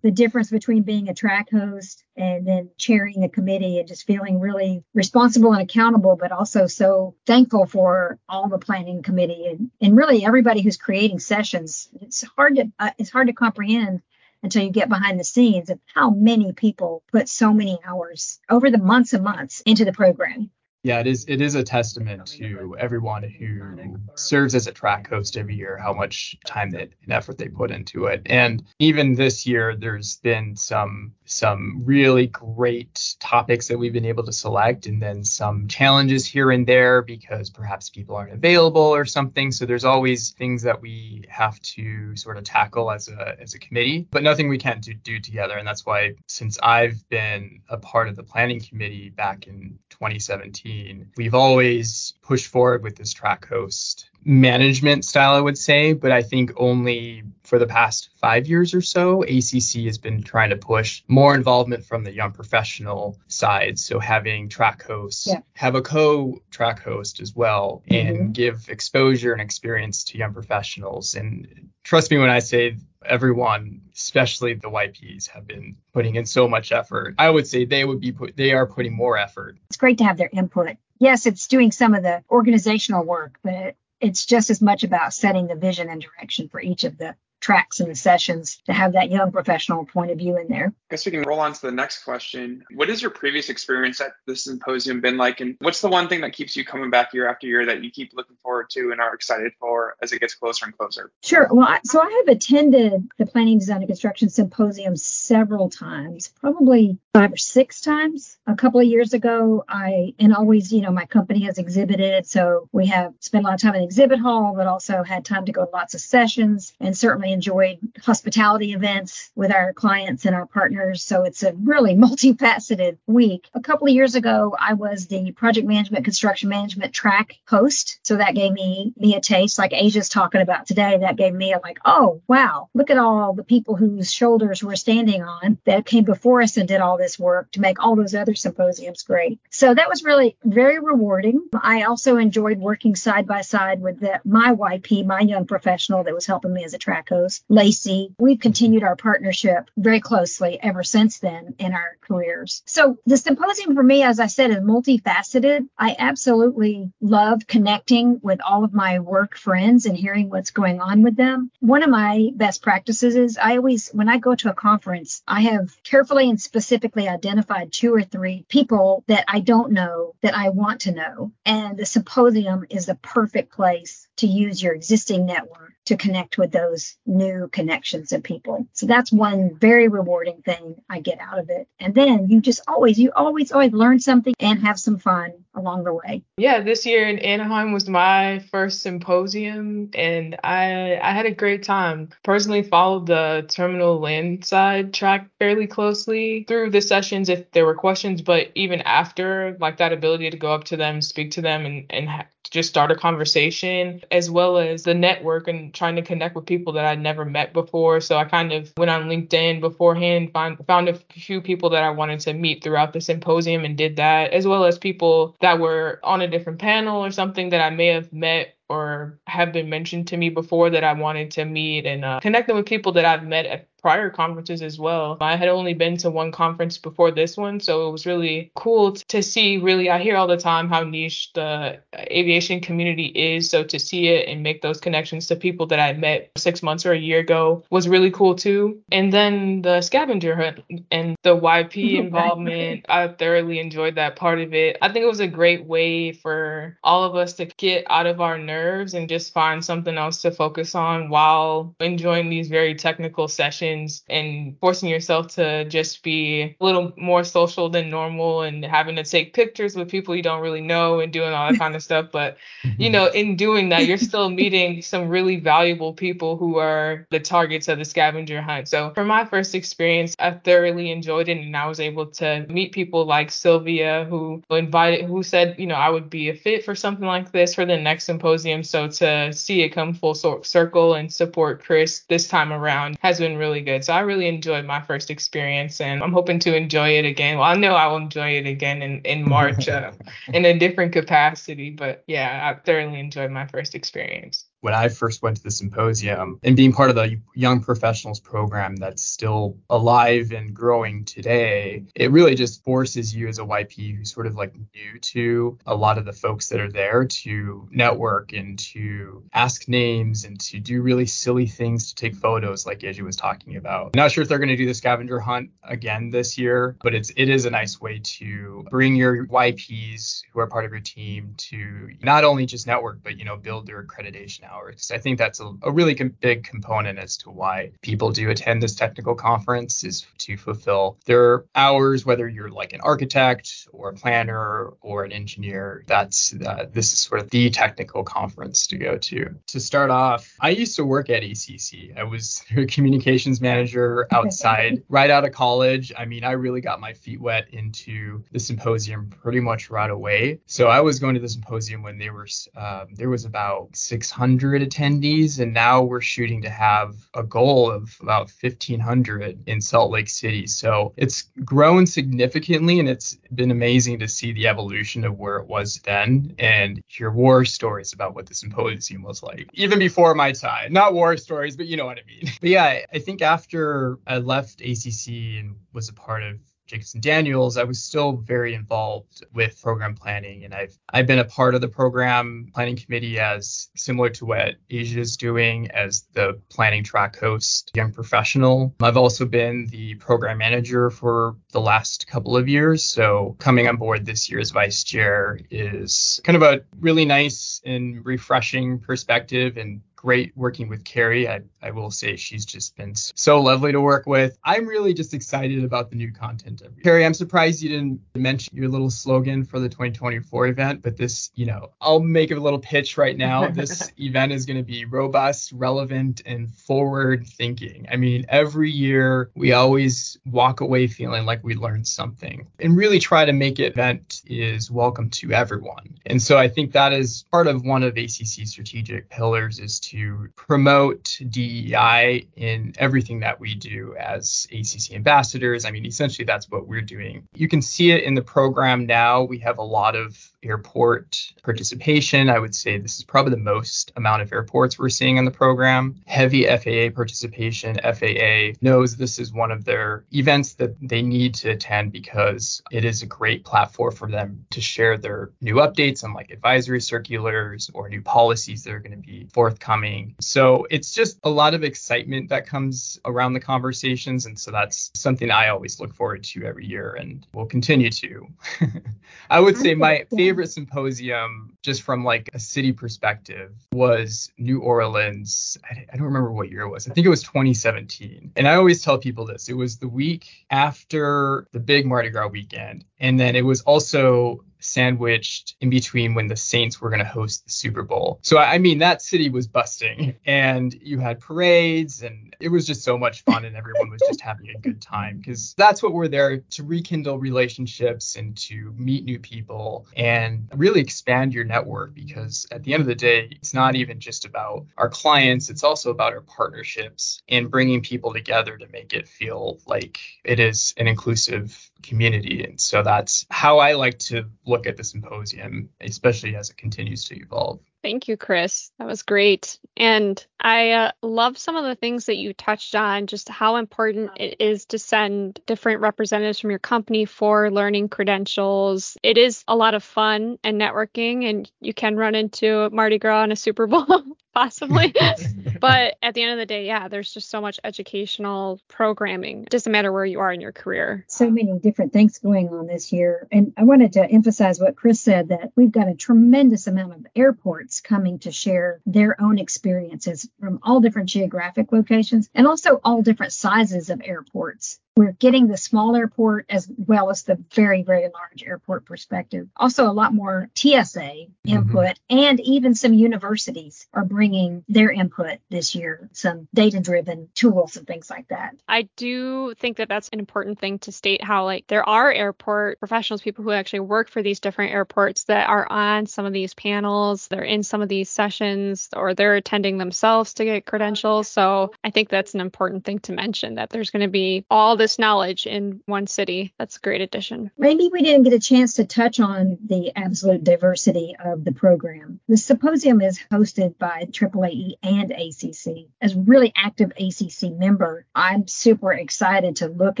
The 0.02 0.10
difference 0.10 0.50
between 0.50 0.82
being 0.82 1.08
a 1.08 1.14
track 1.14 1.48
host 1.52 2.02
and 2.16 2.44
then 2.44 2.70
chairing 2.78 3.22
a 3.22 3.28
committee 3.28 3.78
and 3.78 3.86
just 3.86 4.06
feeling 4.06 4.40
really 4.40 4.82
responsible 4.92 5.52
and 5.52 5.62
accountable, 5.62 6.16
but 6.16 6.32
also 6.32 6.66
so 6.66 7.14
thankful 7.26 7.64
for 7.64 8.18
all 8.28 8.48
the 8.48 8.58
planning 8.58 9.02
committee 9.02 9.46
and, 9.46 9.70
and 9.80 9.96
really 9.96 10.24
everybody 10.24 10.62
who's 10.62 10.78
creating 10.78 11.20
sessions. 11.20 11.90
It's 12.00 12.24
hard 12.36 12.56
to 12.56 12.72
uh, 12.80 12.90
it's 12.98 13.10
hard 13.10 13.28
to 13.28 13.34
comprehend 13.34 14.02
until 14.42 14.64
you 14.64 14.70
get 14.70 14.88
behind 14.88 15.20
the 15.20 15.24
scenes 15.24 15.70
of 15.70 15.78
how 15.94 16.10
many 16.10 16.52
people 16.54 17.04
put 17.12 17.28
so 17.28 17.52
many 17.52 17.78
hours 17.84 18.40
over 18.48 18.68
the 18.70 18.78
months 18.78 19.12
and 19.12 19.22
months 19.22 19.60
into 19.60 19.84
the 19.84 19.92
program 19.92 20.50
yeah, 20.82 21.00
it 21.00 21.06
is. 21.06 21.24
It 21.28 21.40
is 21.42 21.54
a 21.54 21.62
testament 21.62 22.26
to 22.38 22.74
everyone 22.78 23.22
who 23.22 23.96
serves 24.14 24.54
as 24.54 24.66
a 24.66 24.72
track 24.72 25.08
host 25.08 25.36
every 25.36 25.54
year, 25.54 25.76
how 25.76 25.92
much 25.92 26.36
time 26.46 26.70
that 26.70 26.88
and 27.02 27.12
effort 27.12 27.36
they 27.36 27.48
put 27.48 27.70
into 27.70 28.06
it. 28.06 28.22
And 28.26 28.64
even 28.78 29.14
this 29.14 29.46
year, 29.46 29.76
there's 29.76 30.16
been 30.16 30.56
some 30.56 31.12
some 31.30 31.82
really 31.84 32.26
great 32.26 33.14
topics 33.20 33.68
that 33.68 33.78
we've 33.78 33.92
been 33.92 34.04
able 34.04 34.24
to 34.24 34.32
select, 34.32 34.86
and 34.86 35.00
then 35.00 35.24
some 35.24 35.68
challenges 35.68 36.26
here 36.26 36.50
and 36.50 36.66
there 36.66 37.02
because 37.02 37.50
perhaps 37.50 37.88
people 37.88 38.16
aren't 38.16 38.32
available 38.32 38.82
or 38.82 39.04
something. 39.04 39.52
So 39.52 39.64
there's 39.64 39.84
always 39.84 40.30
things 40.30 40.62
that 40.62 40.80
we 40.80 41.24
have 41.28 41.60
to 41.60 42.16
sort 42.16 42.36
of 42.36 42.44
tackle 42.44 42.90
as 42.90 43.08
a 43.08 43.36
as 43.40 43.54
a 43.54 43.58
committee, 43.58 44.06
but 44.10 44.22
nothing 44.22 44.48
we 44.48 44.58
can't 44.58 44.82
do, 44.82 44.94
do 44.94 45.20
together. 45.20 45.56
And 45.56 45.66
that's 45.66 45.86
why 45.86 46.14
since 46.26 46.58
I've 46.62 47.08
been 47.08 47.60
a 47.68 47.78
part 47.78 48.08
of 48.08 48.16
the 48.16 48.24
planning 48.24 48.60
committee 48.60 49.10
back 49.10 49.46
in 49.46 49.78
2017. 49.90 51.12
We've 51.16 51.34
always 51.34 52.14
pushed 52.22 52.46
forward 52.46 52.82
with 52.82 52.96
this 52.96 53.12
track 53.12 53.46
host 53.46 54.09
management 54.24 55.04
style, 55.04 55.34
I 55.34 55.40
would 55.40 55.58
say, 55.58 55.92
but 55.92 56.12
I 56.12 56.22
think 56.22 56.52
only 56.56 57.22
for 57.42 57.58
the 57.58 57.66
past 57.66 58.10
five 58.16 58.46
years 58.46 58.74
or 58.74 58.80
so, 58.80 59.22
ACC 59.22 59.84
has 59.86 59.98
been 59.98 60.22
trying 60.22 60.50
to 60.50 60.56
push 60.56 61.02
more 61.08 61.34
involvement 61.34 61.84
from 61.84 62.04
the 62.04 62.12
young 62.12 62.30
professional 62.32 63.18
side. 63.28 63.78
So 63.78 63.98
having 63.98 64.48
track 64.48 64.84
hosts 64.84 65.26
yeah. 65.26 65.40
have 65.54 65.74
a 65.74 65.82
co 65.82 66.40
track 66.50 66.82
host 66.82 67.20
as 67.20 67.34
well 67.34 67.82
and 67.88 68.16
mm-hmm. 68.16 68.32
give 68.32 68.68
exposure 68.68 69.32
and 69.32 69.40
experience 69.40 70.04
to 70.04 70.18
young 70.18 70.32
professionals. 70.32 71.14
And 71.14 71.70
trust 71.82 72.10
me 72.10 72.18
when 72.18 72.30
I 72.30 72.38
say 72.38 72.76
everyone, 73.04 73.80
especially 73.94 74.54
the 74.54 74.68
YPs, 74.68 75.28
have 75.28 75.46
been 75.46 75.76
putting 75.92 76.16
in 76.16 76.26
so 76.26 76.46
much 76.46 76.70
effort. 76.72 77.14
I 77.18 77.30
would 77.30 77.46
say 77.46 77.64
they 77.64 77.84
would 77.84 78.00
be 78.00 78.12
put, 78.12 78.36
they 78.36 78.52
are 78.52 78.66
putting 78.66 78.94
more 78.94 79.18
effort. 79.18 79.58
It's 79.68 79.76
great 79.76 79.98
to 79.98 80.04
have 80.04 80.18
their 80.18 80.30
input. 80.32 80.76
Yes, 80.98 81.24
it's 81.24 81.48
doing 81.48 81.72
some 81.72 81.94
of 81.94 82.02
the 82.02 82.22
organizational 82.30 83.04
work, 83.04 83.38
but 83.42 83.74
it's 84.00 84.26
just 84.26 84.50
as 84.50 84.62
much 84.62 84.84
about 84.84 85.14
setting 85.14 85.46
the 85.46 85.54
vision 85.54 85.88
and 85.88 86.02
direction 86.02 86.48
for 86.48 86.60
each 86.60 86.84
of 86.84 86.98
the 86.98 87.14
tracks 87.40 87.80
and 87.80 87.90
the 87.90 87.94
sessions 87.94 88.60
to 88.66 88.72
have 88.72 88.92
that 88.92 89.10
young 89.10 89.32
professional 89.32 89.84
point 89.84 90.10
of 90.10 90.18
view 90.18 90.38
in 90.38 90.48
there. 90.48 90.66
I 90.66 90.94
guess 90.94 91.06
we 91.06 91.12
can 91.12 91.22
roll 91.22 91.40
on 91.40 91.52
to 91.52 91.60
the 91.62 91.72
next 91.72 92.04
question. 92.04 92.64
What 92.74 92.88
has 92.88 93.00
your 93.00 93.10
previous 93.10 93.48
experience 93.48 94.00
at 94.00 94.12
the 94.26 94.36
symposium 94.36 95.00
been 95.00 95.16
like? 95.16 95.40
And 95.40 95.56
what's 95.60 95.80
the 95.80 95.88
one 95.88 96.08
thing 96.08 96.20
that 96.20 96.32
keeps 96.32 96.56
you 96.56 96.64
coming 96.64 96.90
back 96.90 97.12
year 97.14 97.28
after 97.28 97.46
year 97.46 97.66
that 97.66 97.82
you 97.82 97.90
keep 97.90 98.12
looking 98.14 98.36
forward 98.42 98.68
to 98.70 98.92
and 98.92 99.00
are 99.00 99.14
excited 99.14 99.52
for 99.58 99.96
as 100.02 100.12
it 100.12 100.20
gets 100.20 100.34
closer 100.34 100.66
and 100.66 100.76
closer? 100.76 101.10
Sure. 101.22 101.48
Well, 101.50 101.78
so 101.84 102.00
I 102.00 102.22
have 102.24 102.36
attended 102.36 103.08
the 103.18 103.26
Planning, 103.26 103.58
Design, 103.58 103.78
and 103.78 103.86
Construction 103.86 104.28
Symposium 104.28 104.96
several 104.96 105.70
times, 105.70 106.32
probably 106.40 106.98
five 107.14 107.32
or 107.32 107.36
six 107.36 107.80
times. 107.80 108.38
A 108.46 108.54
couple 108.54 108.80
of 108.80 108.86
years 108.86 109.14
ago, 109.14 109.64
I, 109.68 110.14
and 110.18 110.34
always, 110.34 110.72
you 110.72 110.82
know, 110.82 110.90
my 110.90 111.06
company 111.06 111.40
has 111.44 111.58
exhibited. 111.58 112.26
So 112.26 112.68
we 112.72 112.86
have 112.86 113.14
spent 113.20 113.44
a 113.44 113.46
lot 113.46 113.54
of 113.54 113.60
time 113.60 113.74
in 113.74 113.80
the 113.80 113.86
exhibit 113.86 114.18
hall, 114.18 114.54
but 114.56 114.66
also 114.66 115.02
had 115.02 115.24
time 115.24 115.46
to 115.46 115.52
go 115.52 115.64
to 115.64 115.70
lots 115.70 115.94
of 115.94 116.00
sessions 116.00 116.72
and 116.80 116.96
certainly 116.96 117.29
enjoyed 117.32 117.78
hospitality 118.02 118.72
events 118.72 119.30
with 119.34 119.52
our 119.52 119.72
clients 119.72 120.24
and 120.24 120.34
our 120.34 120.46
partners. 120.46 121.02
So 121.02 121.24
it's 121.24 121.42
a 121.42 121.52
really 121.52 121.94
multifaceted 121.96 122.98
week. 123.06 123.48
A 123.54 123.60
couple 123.60 123.88
of 123.88 123.94
years 123.94 124.14
ago, 124.14 124.56
I 124.58 124.74
was 124.74 125.06
the 125.06 125.32
project 125.32 125.66
management, 125.66 126.04
construction 126.04 126.48
management 126.48 126.94
track 126.94 127.36
host. 127.46 127.98
So 128.02 128.16
that 128.16 128.34
gave 128.34 128.52
me, 128.52 128.92
me 128.96 129.14
a 129.16 129.20
taste, 129.20 129.58
like 129.58 129.72
Asia's 129.72 130.08
talking 130.08 130.40
about 130.40 130.66
today. 130.66 130.98
That 130.98 131.16
gave 131.16 131.34
me 131.34 131.52
a 131.52 131.58
like, 131.58 131.78
oh, 131.84 132.22
wow, 132.26 132.68
look 132.74 132.90
at 132.90 132.98
all 132.98 133.34
the 133.34 133.44
people 133.44 133.76
whose 133.76 134.12
shoulders 134.12 134.62
we're 134.62 134.76
standing 134.76 135.22
on 135.22 135.58
that 135.64 135.86
came 135.86 136.04
before 136.04 136.42
us 136.42 136.56
and 136.56 136.68
did 136.68 136.80
all 136.80 136.98
this 136.98 137.18
work 137.18 137.50
to 137.52 137.60
make 137.60 137.82
all 137.82 137.96
those 137.96 138.14
other 138.14 138.34
symposiums 138.34 139.02
great. 139.02 139.40
So 139.50 139.74
that 139.74 139.88
was 139.88 140.04
really 140.04 140.36
very 140.44 140.78
rewarding. 140.78 141.48
I 141.62 141.82
also 141.82 142.16
enjoyed 142.16 142.58
working 142.58 142.96
side 142.96 143.26
by 143.26 143.42
side 143.42 143.80
with 143.80 144.00
the, 144.00 144.20
my 144.24 144.52
YP, 144.52 145.06
my 145.06 145.20
young 145.20 145.46
professional 145.46 146.04
that 146.04 146.14
was 146.14 146.26
helping 146.26 146.52
me 146.52 146.64
as 146.64 146.74
a 146.74 146.78
track 146.78 147.08
host 147.08 147.19
Lacey, 147.48 148.14
we've 148.18 148.40
continued 148.40 148.82
our 148.82 148.96
partnership 148.96 149.70
very 149.76 150.00
closely 150.00 150.58
ever 150.62 150.82
since 150.82 151.18
then 151.18 151.54
in 151.58 151.72
our 151.72 151.96
careers. 152.00 152.62
So 152.66 152.98
the 153.06 153.16
symposium 153.16 153.74
for 153.74 153.82
me, 153.82 154.02
as 154.02 154.20
I 154.20 154.26
said, 154.26 154.50
is 154.50 154.58
multifaceted. 154.58 155.68
I 155.78 155.96
absolutely 155.98 156.92
love 157.00 157.46
connecting 157.46 158.20
with 158.22 158.40
all 158.44 158.64
of 158.64 158.74
my 158.74 158.98
work 159.00 159.36
friends 159.36 159.86
and 159.86 159.96
hearing 159.96 160.28
what's 160.30 160.50
going 160.50 160.80
on 160.80 161.02
with 161.02 161.16
them. 161.16 161.50
One 161.60 161.82
of 161.82 161.90
my 161.90 162.30
best 162.34 162.62
practices 162.62 163.16
is 163.16 163.38
I 163.38 163.56
always, 163.56 163.88
when 163.90 164.08
I 164.08 164.18
go 164.18 164.34
to 164.34 164.50
a 164.50 164.54
conference, 164.54 165.22
I 165.26 165.42
have 165.42 165.70
carefully 165.82 166.28
and 166.28 166.40
specifically 166.40 167.08
identified 167.08 167.72
two 167.72 167.94
or 167.94 168.02
three 168.02 168.44
people 168.48 169.04
that 169.06 169.24
I 169.28 169.40
don't 169.40 169.72
know 169.72 170.14
that 170.22 170.36
I 170.36 170.50
want 170.50 170.82
to 170.82 170.92
know. 170.92 171.32
And 171.44 171.76
the 171.76 171.86
symposium 171.86 172.66
is 172.70 172.86
the 172.86 172.94
perfect 172.96 173.52
place 173.52 174.08
to 174.16 174.26
use 174.26 174.62
your 174.62 174.74
existing 174.74 175.26
network 175.26 175.74
to 175.90 175.96
connect 175.96 176.38
with 176.38 176.52
those 176.52 176.96
new 177.04 177.48
connections 177.48 178.12
of 178.12 178.22
people. 178.22 178.64
So 178.74 178.86
that's 178.86 179.10
one 179.10 179.56
very 179.56 179.88
rewarding 179.88 180.40
thing 180.42 180.76
I 180.88 181.00
get 181.00 181.18
out 181.18 181.40
of 181.40 181.50
it. 181.50 181.66
And 181.80 181.96
then 181.96 182.28
you 182.28 182.40
just 182.40 182.62
always, 182.68 182.96
you 182.96 183.10
always, 183.16 183.50
always 183.50 183.72
learn 183.72 183.98
something 183.98 184.34
and 184.38 184.60
have 184.60 184.78
some 184.78 184.98
fun 184.98 185.32
along 185.52 185.82
the 185.82 185.92
way. 185.92 186.22
Yeah, 186.36 186.60
this 186.60 186.86
year 186.86 187.08
in 187.08 187.18
Anaheim 187.18 187.72
was 187.72 187.88
my 187.88 188.38
first 188.52 188.82
symposium 188.82 189.90
and 189.94 190.36
I 190.44 191.00
I 191.02 191.10
had 191.12 191.26
a 191.26 191.34
great 191.34 191.64
time. 191.64 192.10
Personally 192.22 192.62
followed 192.62 193.06
the 193.06 193.46
terminal 193.48 193.98
land 193.98 194.44
side 194.44 194.94
track 194.94 195.28
fairly 195.40 195.66
closely 195.66 196.44
through 196.46 196.70
the 196.70 196.80
sessions 196.80 197.28
if 197.28 197.50
there 197.50 197.66
were 197.66 197.74
questions, 197.74 198.22
but 198.22 198.52
even 198.54 198.80
after 198.82 199.56
like 199.58 199.78
that 199.78 199.92
ability 199.92 200.30
to 200.30 200.36
go 200.36 200.54
up 200.54 200.64
to 200.64 200.76
them, 200.76 201.02
speak 201.02 201.32
to 201.32 201.42
them 201.42 201.66
and 201.66 201.86
and 201.90 202.08
just 202.50 202.68
start 202.68 202.90
a 202.90 202.96
conversation 202.96 204.02
as 204.10 204.30
well 204.30 204.58
as 204.58 204.82
the 204.82 204.94
network 204.94 205.48
and 205.48 205.72
trying 205.72 205.96
to 205.96 206.02
connect 206.02 206.34
with 206.34 206.46
people 206.46 206.72
that 206.72 206.84
I'd 206.84 207.00
never 207.00 207.24
met 207.24 207.52
before. 207.52 208.00
So 208.00 208.16
I 208.16 208.24
kind 208.24 208.52
of 208.52 208.72
went 208.76 208.90
on 208.90 209.08
LinkedIn 209.08 209.60
beforehand, 209.60 210.32
find, 210.32 210.58
found 210.66 210.88
a 210.88 210.94
few 210.94 211.40
people 211.40 211.70
that 211.70 211.84
I 211.84 211.90
wanted 211.90 212.20
to 212.20 212.32
meet 212.34 212.62
throughout 212.62 212.92
the 212.92 213.00
symposium 213.00 213.64
and 213.64 213.76
did 213.76 213.96
that, 213.96 214.32
as 214.32 214.46
well 214.46 214.64
as 214.64 214.78
people 214.78 215.36
that 215.40 215.60
were 215.60 216.00
on 216.02 216.20
a 216.20 216.28
different 216.28 216.58
panel 216.58 217.04
or 217.04 217.10
something 217.10 217.50
that 217.50 217.60
I 217.60 217.70
may 217.70 217.86
have 217.86 218.12
met 218.12 218.56
or 218.70 219.18
have 219.26 219.52
been 219.52 219.68
mentioned 219.68 220.06
to 220.06 220.16
me 220.16 220.30
before 220.30 220.70
that 220.70 220.84
I 220.84 220.92
wanted 220.92 221.32
to 221.32 221.44
meet 221.44 221.86
and 221.86 222.04
uh, 222.04 222.20
connecting 222.20 222.54
with 222.54 222.66
people 222.66 222.92
that 222.92 223.04
I've 223.04 223.24
met 223.24 223.44
at 223.44 223.66
prior 223.80 224.10
conferences 224.10 224.62
as 224.62 224.78
well. 224.78 225.16
I 225.20 225.36
had 225.36 225.48
only 225.48 225.74
been 225.74 225.96
to 225.98 226.10
one 226.10 226.32
conference 226.32 226.76
before 226.78 227.10
this 227.10 227.36
one, 227.36 227.60
so 227.60 227.88
it 227.88 227.92
was 227.92 228.06
really 228.06 228.52
cool 228.54 228.92
to 228.92 229.22
see. 229.22 229.56
Really, 229.56 229.90
I 229.90 229.98
hear 229.98 230.16
all 230.16 230.26
the 230.26 230.36
time 230.36 230.68
how 230.68 230.84
niche 230.84 231.32
the 231.34 231.80
aviation 231.96 232.60
community 232.60 233.06
is, 233.06 233.48
so 233.50 233.64
to 233.64 233.78
see 233.78 234.08
it 234.08 234.28
and 234.28 234.42
make 234.42 234.60
those 234.60 234.80
connections 234.80 235.26
to 235.28 235.36
people 235.36 235.66
that 235.68 235.80
I 235.80 235.94
met 235.94 236.30
six 236.36 236.62
months 236.62 236.84
or 236.84 236.92
a 236.92 236.98
year 236.98 237.20
ago 237.20 237.64
was 237.70 237.88
really 237.88 238.10
cool 238.10 238.34
too. 238.34 238.80
And 238.92 239.12
then 239.12 239.62
the 239.62 239.80
scavenger 239.80 240.36
hunt 240.36 240.60
and 240.90 241.16
the 241.22 241.34
YP 241.34 241.98
involvement, 242.04 242.84
I 242.88 243.08
thoroughly 243.08 243.58
enjoyed 243.58 243.94
that 243.94 244.16
part 244.16 244.40
of 244.40 244.52
it. 244.52 244.76
I 244.82 244.92
think 244.92 245.04
it 245.04 245.08
was 245.08 245.20
a 245.20 245.26
great 245.26 245.64
way 245.64 246.12
for 246.12 246.78
all 246.84 247.04
of 247.04 247.16
us 247.16 247.32
to 247.34 247.46
get 247.46 247.86
out 247.88 248.06
of 248.06 248.20
our 248.20 248.36
nerves 248.36 248.59
and 248.94 249.08
just 249.08 249.32
find 249.32 249.64
something 249.64 249.96
else 249.96 250.22
to 250.22 250.30
focus 250.30 250.74
on 250.74 251.08
while 251.08 251.74
enjoying 251.80 252.30
these 252.30 252.48
very 252.48 252.74
technical 252.74 253.28
sessions 253.28 254.02
and 254.08 254.56
forcing 254.60 254.88
yourself 254.88 255.28
to 255.28 255.64
just 255.66 256.02
be 256.02 256.42
a 256.42 256.56
little 256.60 256.92
more 256.96 257.24
social 257.24 257.68
than 257.68 257.90
normal 257.90 258.42
and 258.42 258.64
having 258.64 258.96
to 258.96 259.04
take 259.04 259.34
pictures 259.34 259.76
with 259.76 259.88
people 259.88 260.14
you 260.14 260.22
don't 260.22 260.40
really 260.40 260.60
know 260.60 261.00
and 261.00 261.12
doing 261.12 261.32
all 261.32 261.50
that 261.50 261.58
kind 261.58 261.74
of 261.74 261.82
stuff. 261.82 262.06
But, 262.12 262.36
you 262.78 262.90
know, 262.90 263.06
mm-hmm. 263.06 263.16
in 263.16 263.36
doing 263.36 263.68
that, 263.70 263.86
you're 263.86 263.98
still 263.98 264.30
meeting 264.30 264.82
some 264.82 265.08
really 265.08 265.36
valuable 265.36 265.92
people 265.92 266.36
who 266.36 266.58
are 266.58 267.06
the 267.10 267.20
targets 267.20 267.68
of 267.68 267.78
the 267.78 267.84
scavenger 267.84 268.40
hunt. 268.40 268.68
So 268.68 268.92
for 268.94 269.04
my 269.04 269.24
first 269.24 269.54
experience, 269.54 270.14
I 270.18 270.32
thoroughly 270.32 270.90
enjoyed 270.90 271.28
it 271.28 271.38
and 271.38 271.56
I 271.56 271.66
was 271.66 271.80
able 271.80 272.06
to 272.06 272.46
meet 272.48 272.72
people 272.72 273.04
like 273.04 273.30
Sylvia 273.30 274.06
who 274.08 274.42
invited, 274.50 275.06
who 275.06 275.22
said, 275.22 275.56
you 275.58 275.66
know, 275.66 275.74
I 275.74 275.88
would 275.88 276.10
be 276.10 276.28
a 276.28 276.34
fit 276.34 276.64
for 276.64 276.74
something 276.74 277.06
like 277.06 277.32
this 277.32 277.54
for 277.54 277.64
the 277.64 277.76
next 277.76 278.04
symposium. 278.04 278.49
So 278.64 278.88
to 278.88 279.32
see 279.32 279.62
it 279.62 279.70
come 279.70 279.94
full 279.94 280.14
circle 280.14 280.94
and 280.94 281.12
support 281.12 281.62
Chris 281.62 282.00
this 282.08 282.26
time 282.26 282.52
around 282.52 282.98
has 283.00 283.18
been 283.18 283.36
really 283.36 283.50
really 283.50 283.78
good. 283.78 283.84
So 283.84 283.92
I 283.92 284.00
really 284.00 284.28
enjoyed 284.28 284.64
my 284.64 284.80
first 284.80 285.10
experience 285.10 285.80
and 285.80 286.02
I'm 286.02 286.12
hoping 286.12 286.38
to 286.40 286.56
enjoy 286.56 286.90
it 286.90 287.04
again. 287.04 287.38
Well, 287.38 287.48
I 287.48 287.54
know 287.54 287.74
I 287.74 287.86
will 287.86 287.96
enjoy 287.96 288.36
it 288.36 288.46
again 288.46 288.82
in, 288.82 289.00
in 289.00 289.28
March 289.28 289.68
uh, 289.68 289.92
in 290.32 290.44
a 290.44 290.58
different 290.58 290.92
capacity. 290.92 291.70
But 291.70 292.04
yeah, 292.06 292.50
I 292.50 292.60
thoroughly 292.60 293.00
enjoyed 293.00 293.30
my 293.30 293.46
first 293.46 293.74
experience 293.74 294.46
when 294.60 294.74
I 294.74 294.88
first 294.88 295.22
went 295.22 295.38
to 295.38 295.42
the 295.42 295.50
symposium 295.50 296.38
and 296.42 296.56
being 296.56 296.72
part 296.72 296.90
of 296.90 296.96
the 296.96 297.20
young 297.34 297.62
professionals 297.62 298.20
program 298.20 298.76
that's 298.76 299.02
still 299.02 299.56
alive 299.70 300.32
and 300.32 300.54
growing 300.54 301.04
today, 301.04 301.84
it 301.94 302.10
really 302.10 302.34
just 302.34 302.62
forces 302.64 303.14
you 303.14 303.28
as 303.28 303.38
a 303.38 303.42
YP 303.42 303.96
who's 303.96 304.12
sort 304.12 304.26
of 304.26 304.36
like 304.36 304.54
new 304.54 304.98
to 305.00 305.58
a 305.66 305.74
lot 305.74 305.98
of 305.98 306.04
the 306.04 306.12
folks 306.12 306.48
that 306.48 306.60
are 306.60 306.70
there 306.70 307.06
to 307.06 307.68
network 307.70 308.32
and 308.32 308.58
to 308.58 309.24
ask 309.32 309.68
names 309.68 310.24
and 310.24 310.38
to 310.40 310.60
do 310.60 310.82
really 310.82 311.06
silly 311.06 311.46
things 311.46 311.92
to 311.92 311.94
take 311.94 312.14
photos 312.14 312.66
like 312.66 312.84
Asia 312.84 313.02
was 313.02 313.16
talking 313.16 313.56
about. 313.56 313.94
not 313.94 314.12
sure 314.12 314.22
if 314.22 314.28
they're 314.28 314.38
going 314.38 314.48
to 314.48 314.56
do 314.56 314.66
the 314.66 314.74
scavenger 314.74 315.20
hunt 315.20 315.50
again 315.62 316.10
this 316.10 316.36
year, 316.36 316.76
but 316.82 316.94
it's 316.94 317.10
it 317.16 317.28
is 317.28 317.46
a 317.46 317.50
nice 317.50 317.80
way 317.80 318.00
to 318.02 318.64
bring 318.70 318.94
your 318.94 319.26
YPs 319.26 320.22
who 320.32 320.40
are 320.40 320.46
part 320.46 320.64
of 320.64 320.70
your 320.70 320.80
team 320.80 321.34
to 321.36 321.90
not 322.02 322.24
only 322.24 322.44
just 322.46 322.66
network 322.66 323.02
but 323.02 323.18
you 323.18 323.24
know 323.24 323.36
build 323.36 323.66
their 323.66 323.82
accreditation 323.82 324.49
hours. 324.50 324.90
I 324.92 324.98
think 324.98 325.18
that's 325.18 325.40
a, 325.40 325.52
a 325.62 325.70
really 325.70 325.94
com- 325.94 326.14
big 326.20 326.44
component 326.44 326.98
as 326.98 327.16
to 327.18 327.30
why 327.30 327.72
people 327.82 328.10
do 328.10 328.30
attend 328.30 328.62
this 328.62 328.74
technical 328.74 329.14
conference 329.14 329.84
is 329.84 330.06
to 330.18 330.36
fulfill 330.36 330.98
their 331.06 331.44
hours, 331.54 332.04
whether 332.04 332.28
you're 332.28 332.50
like 332.50 332.72
an 332.72 332.80
architect 332.80 333.68
or 333.72 333.90
a 333.90 333.94
planner 333.94 334.70
or 334.80 335.04
an 335.04 335.12
engineer. 335.12 335.84
That's 335.86 336.34
uh, 336.34 336.66
this 336.70 336.92
is 336.92 337.00
sort 337.00 337.20
of 337.20 337.30
the 337.30 337.50
technical 337.50 338.04
conference 338.04 338.66
to 338.68 338.78
go 338.78 338.96
to. 338.98 339.34
To 339.48 339.60
start 339.60 339.90
off, 339.90 340.34
I 340.40 340.50
used 340.50 340.76
to 340.76 340.84
work 340.84 341.10
at 341.10 341.22
ACC. 341.22 341.96
I 341.96 342.04
was 342.04 342.42
a 342.56 342.66
communications 342.66 343.40
manager 343.40 344.06
outside 344.10 344.82
right 344.88 345.10
out 345.10 345.24
of 345.24 345.32
college. 345.32 345.92
I 345.96 346.04
mean, 346.04 346.24
I 346.24 346.32
really 346.32 346.60
got 346.60 346.80
my 346.80 346.92
feet 346.92 347.20
wet 347.20 347.48
into 347.52 348.24
the 348.32 348.40
symposium 348.40 349.08
pretty 349.08 349.40
much 349.40 349.70
right 349.70 349.90
away. 349.90 350.40
So 350.46 350.68
I 350.68 350.80
was 350.80 350.98
going 350.98 351.14
to 351.14 351.20
the 351.20 351.28
symposium 351.28 351.82
when 351.82 351.98
there 351.98 352.12
were 352.12 352.26
um, 352.56 352.88
there 352.94 353.08
was 353.08 353.24
about 353.24 353.74
600 353.74 354.39
100 354.42 354.62
attendees, 354.62 355.38
and 355.38 355.52
now 355.52 355.82
we're 355.82 356.00
shooting 356.00 356.40
to 356.42 356.48
have 356.48 356.96
a 357.14 357.22
goal 357.22 357.70
of 357.70 357.94
about 358.00 358.32
1,500 358.40 359.42
in 359.46 359.60
Salt 359.60 359.90
Lake 359.90 360.08
City. 360.08 360.46
So 360.46 360.94
it's 360.96 361.24
grown 361.44 361.86
significantly, 361.86 362.80
and 362.80 362.88
it's 362.88 363.18
been 363.34 363.50
amazing 363.50 363.98
to 363.98 364.08
see 364.08 364.32
the 364.32 364.48
evolution 364.48 365.04
of 365.04 365.18
where 365.18 365.36
it 365.36 365.46
was 365.46 365.80
then 365.84 366.34
and 366.38 366.80
hear 366.86 367.10
war 367.10 367.44
stories 367.44 367.92
about 367.92 368.14
what 368.14 368.26
the 368.26 368.34
symposium 368.34 369.02
was 369.02 369.22
like, 369.22 369.50
even 369.52 369.78
before 369.78 370.14
my 370.14 370.32
time. 370.32 370.72
Not 370.72 370.94
war 370.94 371.16
stories, 371.18 371.56
but 371.56 371.66
you 371.66 371.76
know 371.76 371.86
what 371.86 371.98
I 371.98 372.06
mean. 372.06 372.32
But 372.40 372.48
yeah, 372.48 372.80
I 372.92 372.98
think 372.98 373.20
after 373.20 373.98
I 374.06 374.16
left 374.18 374.62
ACC 374.62 375.38
and 375.38 375.56
was 375.74 375.90
a 375.90 375.92
part 375.92 376.22
of 376.22 376.38
Jacobson 376.70 377.00
Daniels, 377.00 377.56
I 377.56 377.64
was 377.64 377.82
still 377.82 378.12
very 378.12 378.54
involved 378.54 379.24
with 379.34 379.60
program 379.60 379.96
planning, 379.96 380.44
and 380.44 380.54
I've 380.54 380.78
I've 380.90 381.06
been 381.06 381.18
a 381.18 381.24
part 381.24 381.56
of 381.56 381.60
the 381.60 381.68
program 381.68 382.48
planning 382.54 382.76
committee 382.76 383.18
as 383.18 383.70
similar 383.74 384.08
to 384.10 384.24
what 384.24 384.54
Asia 384.70 385.00
is 385.00 385.16
doing 385.16 385.68
as 385.72 386.04
the 386.12 386.40
planning 386.48 386.84
track 386.84 387.18
host, 387.18 387.72
young 387.74 387.92
professional. 387.92 388.72
I've 388.80 388.96
also 388.96 389.26
been 389.26 389.66
the 389.66 389.96
program 389.96 390.38
manager 390.38 390.90
for 390.90 391.34
the 391.50 391.60
last 391.60 392.06
couple 392.06 392.36
of 392.36 392.48
years, 392.48 392.84
so 392.84 393.34
coming 393.40 393.66
on 393.66 393.76
board 393.76 394.06
this 394.06 394.30
year 394.30 394.38
as 394.38 394.52
vice 394.52 394.84
chair 394.84 395.40
is 395.50 396.20
kind 396.22 396.36
of 396.36 396.42
a 396.42 396.60
really 396.78 397.04
nice 397.04 397.60
and 397.64 398.06
refreshing 398.06 398.78
perspective 398.78 399.56
and 399.56 399.80
great 400.00 400.36
working 400.36 400.68
with 400.68 400.84
Carrie. 400.84 401.28
I, 401.28 401.40
I 401.62 401.70
will 401.70 401.90
say 401.90 402.16
she's 402.16 402.44
just 402.44 402.76
been 402.76 402.94
so 402.94 403.40
lovely 403.40 403.72
to 403.72 403.80
work 403.80 404.06
with. 404.06 404.38
I'm 404.44 404.66
really 404.66 404.94
just 404.94 405.14
excited 405.14 405.64
about 405.64 405.90
the 405.90 405.96
new 405.96 406.12
content. 406.12 406.62
Carrie, 406.82 407.04
I'm 407.04 407.14
surprised 407.14 407.62
you 407.62 407.68
didn't 407.68 408.00
mention 408.14 408.56
your 408.56 408.68
little 408.68 408.90
slogan 408.90 409.44
for 409.44 409.60
the 409.60 409.68
2024 409.68 410.48
event, 410.48 410.82
but 410.82 410.96
this, 410.96 411.30
you 411.34 411.46
know, 411.46 411.70
I'll 411.80 412.00
make 412.00 412.30
a 412.30 412.36
little 412.36 412.58
pitch 412.58 412.96
right 412.96 413.16
now. 413.16 413.48
This 413.60 413.92
event 413.98 414.32
is 414.32 414.46
going 414.46 414.56
to 414.56 414.62
be 414.62 414.86
robust, 414.86 415.52
relevant, 415.52 416.22
and 416.24 416.50
forward 416.50 417.26
thinking. 417.26 417.86
I 417.90 417.96
mean, 417.96 418.24
every 418.28 418.70
year 418.70 419.30
we 419.34 419.52
always 419.52 420.18
walk 420.24 420.62
away 420.62 420.86
feeling 420.86 421.26
like 421.26 421.44
we 421.44 421.54
learned 421.54 421.86
something 421.86 422.46
and 422.58 422.74
really 422.74 423.00
try 423.00 423.26
to 423.26 423.32
make 423.32 423.58
it 423.58 423.76
event 423.80 424.22
is 424.26 424.70
welcome 424.70 425.08
to 425.08 425.32
everyone. 425.32 425.98
And 426.06 426.20
so 426.20 426.36
I 426.36 426.48
think 426.48 426.72
that 426.72 426.92
is 426.92 427.24
part 427.30 427.46
of 427.46 427.64
one 427.64 427.82
of 427.82 427.96
ACC 427.96 428.46
strategic 428.46 429.08
pillars 429.08 429.58
is 429.58 429.80
to 429.80 429.89
to 429.90 430.28
promote 430.36 431.18
DEI 431.30 432.26
in 432.36 432.72
everything 432.78 433.20
that 433.20 433.40
we 433.40 433.54
do 433.54 433.94
as 433.98 434.46
ACC 434.52 434.94
ambassadors. 434.94 435.64
I 435.64 435.70
mean, 435.70 435.84
essentially, 435.84 436.24
that's 436.24 436.48
what 436.48 436.68
we're 436.68 436.80
doing. 436.80 437.26
You 437.34 437.48
can 437.48 437.60
see 437.60 437.90
it 437.90 438.04
in 438.04 438.14
the 438.14 438.22
program 438.22 438.86
now. 438.86 439.22
We 439.22 439.38
have 439.38 439.58
a 439.58 439.62
lot 439.62 439.96
of 439.96 440.16
airport 440.42 441.32
participation. 441.42 442.28
I 442.28 442.38
would 442.38 442.54
say 442.54 442.78
this 442.78 442.98
is 442.98 443.04
probably 443.04 443.32
the 443.32 443.38
most 443.38 443.92
amount 443.96 444.22
of 444.22 444.32
airports 444.32 444.78
we're 444.78 444.88
seeing 444.88 445.16
in 445.16 445.24
the 445.24 445.30
program. 445.30 445.96
Heavy 446.06 446.44
FAA 446.44 446.94
participation. 446.94 447.78
FAA 447.82 448.58
knows 448.60 448.96
this 448.96 449.18
is 449.18 449.32
one 449.32 449.50
of 449.50 449.64
their 449.64 450.04
events 450.12 450.54
that 450.54 450.74
they 450.80 451.02
need 451.02 451.34
to 451.34 451.50
attend 451.50 451.92
because 451.92 452.62
it 452.70 452.84
is 452.84 453.02
a 453.02 453.06
great 453.06 453.44
platform 453.44 453.92
for 453.92 454.08
them 454.08 454.44
to 454.50 454.60
share 454.60 454.96
their 454.96 455.30
new 455.40 455.56
updates 455.56 456.04
on 456.04 456.14
like 456.14 456.30
advisory 456.30 456.80
circulars 456.80 457.70
or 457.74 457.88
new 457.88 458.02
policies 458.02 458.64
that 458.64 458.72
are 458.72 458.80
going 458.80 458.92
to 458.92 458.96
be 458.96 459.26
forthcoming. 459.32 460.14
So 460.20 460.66
it's 460.70 460.92
just 460.92 461.18
a 461.24 461.30
lot 461.30 461.54
of 461.54 461.64
excitement 461.64 462.28
that 462.30 462.46
comes 462.46 462.98
around 463.04 463.34
the 463.34 463.40
conversations. 463.40 464.26
And 464.26 464.38
so 464.38 464.50
that's 464.50 464.90
something 464.94 465.30
I 465.30 465.48
always 465.48 465.80
look 465.80 465.94
forward 465.94 466.24
to 466.24 466.44
every 466.44 466.66
year 466.66 466.94
and 466.94 467.26
will 467.34 467.46
continue 467.46 467.90
to. 467.90 468.26
I 469.30 469.40
would 469.40 469.56
say 469.56 469.74
my 469.74 470.04
favorite 470.14 470.29
symposium, 470.46 471.56
just 471.62 471.82
from 471.82 472.04
like 472.04 472.30
a 472.34 472.38
city 472.38 472.72
perspective, 472.72 473.52
was 473.72 474.30
New 474.38 474.60
Orleans. 474.60 475.56
I, 475.64 475.86
I 475.92 475.96
don't 475.96 476.06
remember 476.06 476.32
what 476.32 476.50
year 476.50 476.62
it 476.62 476.70
was. 476.70 476.88
I 476.88 476.92
think 476.92 477.06
it 477.06 477.10
was 477.10 477.22
2017. 477.22 478.32
And 478.36 478.48
I 478.48 478.54
always 478.54 478.82
tell 478.82 478.98
people 478.98 479.26
this 479.26 479.48
it 479.48 479.54
was 479.54 479.78
the 479.78 479.88
week 479.88 480.46
after 480.50 481.46
the 481.52 481.60
big 481.60 481.86
Mardi 481.86 482.10
Gras 482.10 482.28
weekend. 482.28 482.84
And 482.98 483.18
then 483.18 483.36
it 483.36 483.44
was 483.44 483.62
also 483.62 484.44
sandwiched 484.60 485.56
in 485.60 485.70
between 485.70 486.14
when 486.14 486.28
the 486.28 486.36
Saints 486.36 486.80
were 486.80 486.90
going 486.90 487.00
to 487.00 487.04
host 487.04 487.44
the 487.44 487.50
Super 487.50 487.82
Bowl. 487.82 488.20
So, 488.22 488.38
I 488.38 488.58
mean, 488.58 488.78
that 488.78 489.02
city 489.02 489.28
was 489.30 489.46
busting 489.46 490.16
and 490.26 490.72
you 490.74 490.98
had 490.98 491.20
parades 491.20 492.02
and 492.02 492.34
it 492.40 492.48
was 492.48 492.66
just 492.66 492.82
so 492.82 492.96
much 492.96 493.22
fun 493.22 493.44
and 493.44 493.56
everyone 493.56 493.90
was 493.90 494.00
just 494.06 494.20
having 494.20 494.50
a 494.50 494.58
good 494.58 494.80
time 494.80 495.18
because 495.18 495.54
that's 495.54 495.82
what 495.82 495.92
we're 495.92 496.08
there 496.08 496.38
to 496.38 496.62
rekindle 496.62 497.18
relationships 497.18 498.16
and 498.16 498.36
to 498.36 498.72
meet 498.76 499.04
new 499.04 499.18
people 499.18 499.86
and 499.96 500.48
really 500.54 500.80
expand 500.80 501.34
your 501.34 501.44
network 501.44 501.94
because 501.94 502.46
at 502.50 502.62
the 502.62 502.74
end 502.74 502.80
of 502.80 502.86
the 502.86 502.94
day, 502.94 503.28
it's 503.30 503.54
not 503.54 503.76
even 503.76 504.00
just 504.00 504.24
about 504.24 504.66
our 504.76 504.88
clients, 504.88 505.50
it's 505.50 505.64
also 505.64 505.90
about 505.90 506.12
our 506.12 506.22
partnerships 506.22 507.22
and 507.28 507.50
bringing 507.50 507.82
people 507.82 508.12
together 508.12 508.56
to 508.56 508.66
make 508.68 508.92
it 508.92 509.08
feel 509.08 509.58
like 509.66 509.98
it 510.24 510.40
is 510.40 510.74
an 510.76 510.86
inclusive 510.86 511.69
community. 511.82 512.44
And 512.44 512.60
so 512.60 512.82
that's 512.82 513.26
how 513.30 513.58
I 513.58 513.74
like 513.74 513.98
to 514.00 514.24
look 514.46 514.66
at 514.66 514.76
the 514.76 514.84
symposium, 514.84 515.70
especially 515.80 516.36
as 516.36 516.50
it 516.50 516.56
continues 516.56 517.04
to 517.06 517.16
evolve. 517.16 517.60
Thank 517.82 518.08
you, 518.08 518.16
Chris. 518.16 518.70
That 518.78 518.86
was 518.86 519.02
great. 519.02 519.58
And 519.76 520.24
I 520.38 520.72
uh, 520.72 520.92
love 521.02 521.38
some 521.38 521.56
of 521.56 521.64
the 521.64 521.74
things 521.74 522.06
that 522.06 522.16
you 522.16 522.34
touched 522.34 522.74
on, 522.74 523.06
just 523.06 523.28
how 523.28 523.56
important 523.56 524.10
it 524.16 524.36
is 524.40 524.66
to 524.66 524.78
send 524.78 525.40
different 525.46 525.80
representatives 525.80 526.38
from 526.38 526.50
your 526.50 526.58
company 526.58 527.06
for 527.06 527.50
learning 527.50 527.88
credentials. 527.88 528.96
It 529.02 529.16
is 529.16 529.44
a 529.48 529.56
lot 529.56 529.74
of 529.74 529.82
fun 529.82 530.38
and 530.44 530.60
networking, 530.60 531.28
and 531.28 531.50
you 531.60 531.72
can 531.72 531.96
run 531.96 532.14
into 532.14 532.68
Mardi 532.70 532.98
Gras 532.98 533.22
and 533.22 533.32
a 533.32 533.36
Super 533.36 533.66
Bowl 533.66 533.86
possibly. 534.34 534.94
but 535.60 535.96
at 536.02 536.14
the 536.14 536.22
end 536.22 536.32
of 536.32 536.38
the 536.38 536.46
day, 536.46 536.66
yeah, 536.66 536.88
there's 536.88 537.12
just 537.12 537.30
so 537.30 537.40
much 537.40 537.58
educational 537.64 538.60
programming. 538.68 539.42
It 539.42 539.50
doesn't 539.50 539.70
matter 539.70 539.92
where 539.92 540.04
you 540.04 540.20
are 540.20 540.32
in 540.32 540.40
your 540.40 540.52
career. 540.52 541.04
So 541.08 541.30
many 541.30 541.58
different 541.58 541.92
things 541.92 542.18
going 542.18 542.48
on 542.48 542.66
this 542.66 542.92
year. 542.92 543.26
And 543.30 543.52
I 543.56 543.64
wanted 543.64 543.94
to 543.94 544.04
emphasize 544.04 544.60
what 544.60 544.76
Chris 544.76 545.00
said 545.00 545.28
that 545.28 545.52
we've 545.56 545.72
got 545.72 545.88
a 545.88 545.94
tremendous 545.94 546.66
amount 546.66 546.94
of 546.94 547.06
airports 547.14 547.69
coming 547.78 548.18
to 548.18 548.32
share 548.32 548.80
their 548.86 549.20
own 549.20 549.38
experiences 549.38 550.28
from 550.40 550.58
all 550.64 550.80
different 550.80 551.08
geographic 551.08 551.70
locations 551.70 552.28
and 552.34 552.48
also 552.48 552.80
all 552.82 553.02
different 553.02 553.32
sizes 553.32 553.90
of 553.90 554.02
airports. 554.04 554.80
We're 555.00 555.12
getting 555.12 555.46
the 555.46 555.56
small 555.56 555.96
airport 555.96 556.44
as 556.50 556.68
well 556.76 557.08
as 557.08 557.22
the 557.22 557.38
very, 557.54 557.82
very 557.82 558.02
large 558.02 558.42
airport 558.44 558.84
perspective. 558.84 559.48
Also, 559.56 559.86
a 559.86 559.92
lot 559.94 560.12
more 560.12 560.50
TSA 560.54 561.24
input, 561.46 561.98
mm-hmm. 562.10 562.18
and 562.18 562.38
even 562.40 562.74
some 562.74 562.92
universities 562.92 563.86
are 563.94 564.04
bringing 564.04 564.62
their 564.68 564.90
input 564.90 565.38
this 565.48 565.74
year, 565.74 566.10
some 566.12 566.48
data 566.52 566.80
driven 566.80 567.30
tools 567.34 567.78
and 567.78 567.86
things 567.86 568.10
like 568.10 568.28
that. 568.28 568.56
I 568.68 568.90
do 568.98 569.54
think 569.54 569.78
that 569.78 569.88
that's 569.88 570.10
an 570.12 570.18
important 570.18 570.58
thing 570.58 570.80
to 570.80 570.92
state 570.92 571.24
how, 571.24 571.46
like, 571.46 571.66
there 571.66 571.88
are 571.88 572.12
airport 572.12 572.78
professionals, 572.78 573.22
people 573.22 573.42
who 573.42 573.52
actually 573.52 573.80
work 573.80 574.10
for 574.10 574.22
these 574.22 574.40
different 574.40 574.74
airports 574.74 575.24
that 575.24 575.48
are 575.48 575.66
on 575.72 576.04
some 576.04 576.26
of 576.26 576.34
these 576.34 576.52
panels, 576.52 577.26
they're 577.28 577.42
in 577.42 577.62
some 577.62 577.80
of 577.80 577.88
these 577.88 578.10
sessions, 578.10 578.90
or 578.94 579.14
they're 579.14 579.36
attending 579.36 579.78
themselves 579.78 580.34
to 580.34 580.44
get 580.44 580.66
credentials. 580.66 581.26
So 581.26 581.72
I 581.82 581.88
think 581.88 582.10
that's 582.10 582.34
an 582.34 582.40
important 582.42 582.84
thing 582.84 582.98
to 582.98 583.14
mention 583.14 583.54
that 583.54 583.70
there's 583.70 583.88
going 583.88 584.02
to 584.02 584.08
be 584.08 584.44
all 584.50 584.76
this 584.76 584.89
this 584.90 584.98
knowledge 584.98 585.46
in 585.46 585.80
one 585.86 586.08
city. 586.08 586.52
That's 586.58 586.76
a 586.76 586.80
great 586.80 587.00
addition. 587.00 587.50
Maybe 587.56 587.90
we 587.92 588.02
didn't 588.02 588.24
get 588.24 588.32
a 588.32 588.40
chance 588.40 588.74
to 588.74 588.84
touch 588.84 589.20
on 589.20 589.58
the 589.64 589.92
absolute 589.94 590.42
diversity 590.42 591.14
of 591.24 591.44
the 591.44 591.52
program. 591.52 592.18
The 592.28 592.36
symposium 592.36 593.00
is 593.00 593.20
hosted 593.30 593.78
by 593.78 594.06
AAAE 594.10 594.74
and 594.82 595.12
ACC. 595.12 595.86
As 596.00 596.16
a 596.16 596.20
really 596.20 596.52
active 596.56 596.92
ACC 596.98 597.52
member, 597.52 598.04
I'm 598.14 598.48
super 598.48 598.92
excited 598.92 599.56
to 599.56 599.68
look 599.68 600.00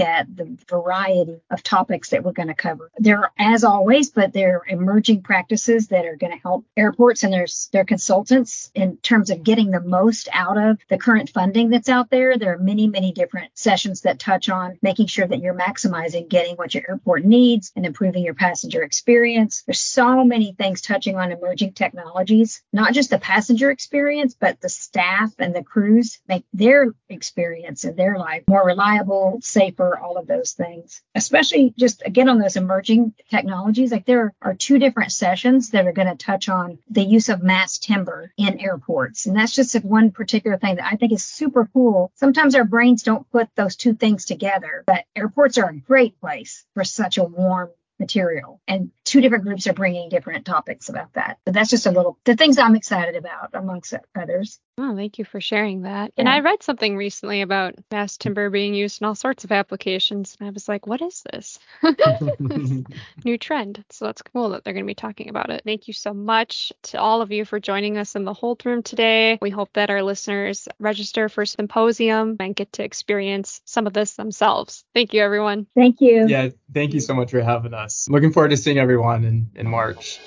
at 0.00 0.34
the 0.34 0.58
variety 0.68 1.40
of 1.50 1.62
topics 1.62 2.10
that 2.10 2.24
we're 2.24 2.32
going 2.32 2.48
to 2.48 2.54
cover. 2.54 2.90
There, 2.98 3.18
are, 3.18 3.32
as 3.38 3.62
always, 3.62 4.10
but 4.10 4.32
there 4.32 4.56
are 4.56 4.66
emerging 4.66 5.22
practices 5.22 5.88
that 5.88 6.04
are 6.04 6.16
going 6.16 6.32
to 6.32 6.42
help 6.42 6.64
airports 6.76 7.22
and 7.22 7.32
their, 7.32 7.46
their 7.72 7.84
consultants 7.84 8.72
in 8.74 8.96
terms 8.96 9.30
of 9.30 9.44
getting 9.44 9.70
the 9.70 9.80
most 9.80 10.28
out 10.32 10.58
of 10.58 10.78
the 10.88 10.98
current 10.98 11.30
funding 11.30 11.70
that's 11.70 11.88
out 11.88 12.10
there. 12.10 12.36
There 12.36 12.54
are 12.54 12.58
many, 12.58 12.88
many 12.88 13.12
different 13.12 13.52
sessions 13.54 14.00
that 14.00 14.18
touch 14.18 14.48
on 14.48 14.69
making 14.82 15.06
sure 15.06 15.26
that 15.26 15.40
you're 15.40 15.54
maximizing 15.54 16.28
getting 16.28 16.56
what 16.56 16.74
your 16.74 16.84
airport 16.88 17.24
needs 17.24 17.72
and 17.76 17.86
improving 17.86 18.24
your 18.24 18.34
passenger 18.34 18.82
experience. 18.82 19.62
There's 19.66 19.80
so 19.80 20.24
many 20.24 20.52
things 20.52 20.80
touching 20.80 21.16
on 21.16 21.32
emerging 21.32 21.72
technologies, 21.72 22.62
not 22.72 22.92
just 22.92 23.10
the 23.10 23.18
passenger 23.18 23.70
experience, 23.70 24.36
but 24.38 24.60
the 24.60 24.68
staff 24.68 25.32
and 25.38 25.54
the 25.54 25.62
crews 25.62 26.20
make 26.28 26.44
their 26.52 26.94
experience 27.08 27.84
and 27.84 27.96
their 27.96 28.18
life 28.18 28.44
more 28.48 28.64
reliable, 28.64 29.38
safer, 29.42 29.98
all 29.98 30.16
of 30.16 30.26
those 30.26 30.52
things. 30.52 31.02
Especially 31.14 31.74
just 31.78 32.02
again 32.04 32.28
on 32.28 32.38
those 32.38 32.56
emerging 32.56 33.14
technologies, 33.30 33.92
like 33.92 34.06
there 34.06 34.34
are 34.42 34.54
two 34.54 34.78
different 34.78 35.12
sessions 35.12 35.70
that 35.70 35.86
are 35.86 35.92
going 35.92 36.08
to 36.08 36.16
touch 36.16 36.48
on 36.48 36.78
the 36.90 37.02
use 37.02 37.28
of 37.28 37.42
mass 37.42 37.78
timber 37.78 38.32
in 38.36 38.60
airports. 38.60 39.26
And 39.26 39.36
that's 39.36 39.54
just 39.54 39.74
one 39.84 40.10
particular 40.10 40.58
thing 40.58 40.76
that 40.76 40.86
I 40.90 40.96
think 40.96 41.12
is 41.12 41.24
super 41.24 41.68
cool. 41.72 42.12
Sometimes 42.14 42.54
our 42.54 42.64
brains 42.64 43.02
don't 43.02 43.30
put 43.30 43.48
those 43.54 43.76
two 43.76 43.94
things 43.94 44.24
together 44.24 44.59
but 44.86 45.04
airports 45.16 45.58
are 45.58 45.70
a 45.70 45.76
great 45.76 46.20
place 46.20 46.64
for 46.74 46.84
such 46.84 47.18
a 47.18 47.24
warm 47.24 47.70
material. 47.98 48.60
And 48.66 48.90
two 49.10 49.20
different 49.20 49.42
groups 49.42 49.66
are 49.66 49.72
bringing 49.72 50.08
different 50.08 50.46
topics 50.46 50.88
about 50.88 51.12
that. 51.14 51.38
But 51.44 51.52
that's 51.52 51.70
just 51.70 51.86
a 51.86 51.90
little, 51.90 52.16
the 52.24 52.36
things 52.36 52.58
I'm 52.58 52.76
excited 52.76 53.16
about 53.16 53.50
amongst 53.54 53.92
others. 54.14 54.60
Oh, 54.78 54.94
thank 54.94 55.18
you 55.18 55.24
for 55.24 55.40
sharing 55.40 55.82
that. 55.82 56.12
Yeah. 56.14 56.20
And 56.20 56.28
I 56.28 56.40
read 56.40 56.62
something 56.62 56.96
recently 56.96 57.42
about 57.42 57.74
mass 57.90 58.16
timber 58.16 58.48
being 58.50 58.72
used 58.72 59.02
in 59.02 59.08
all 59.08 59.16
sorts 59.16 59.42
of 59.42 59.50
applications. 59.50 60.36
And 60.38 60.48
I 60.48 60.52
was 60.52 60.68
like, 60.68 60.86
what 60.86 61.02
is 61.02 61.24
this? 61.30 61.58
New 63.24 63.36
trend. 63.36 63.84
So 63.90 64.04
that's 64.04 64.22
cool 64.22 64.50
that 64.50 64.62
they're 64.62 64.74
going 64.74 64.86
to 64.86 64.90
be 64.90 64.94
talking 64.94 65.28
about 65.28 65.50
it. 65.50 65.62
Thank 65.64 65.88
you 65.88 65.92
so 65.92 66.14
much 66.14 66.72
to 66.84 67.00
all 67.00 67.20
of 67.20 67.32
you 67.32 67.44
for 67.44 67.58
joining 67.58 67.98
us 67.98 68.14
in 68.14 68.24
the 68.24 68.32
Hold 68.32 68.64
Room 68.64 68.84
today. 68.84 69.38
We 69.42 69.50
hope 69.50 69.70
that 69.72 69.90
our 69.90 70.04
listeners 70.04 70.68
register 70.78 71.28
for 71.28 71.44
symposium 71.44 72.36
and 72.38 72.54
get 72.54 72.74
to 72.74 72.84
experience 72.84 73.60
some 73.64 73.88
of 73.88 73.92
this 73.92 74.14
themselves. 74.14 74.84
Thank 74.94 75.14
you, 75.14 75.20
everyone. 75.20 75.66
Thank 75.74 76.00
you. 76.00 76.28
Yeah, 76.28 76.50
thank 76.72 76.94
you 76.94 77.00
so 77.00 77.14
much 77.14 77.32
for 77.32 77.42
having 77.42 77.74
us. 77.74 78.08
Looking 78.08 78.32
forward 78.32 78.50
to 78.50 78.56
seeing 78.56 78.78
everyone 79.00 79.24
in, 79.24 79.48
in 79.54 79.66
March. 79.66 80.20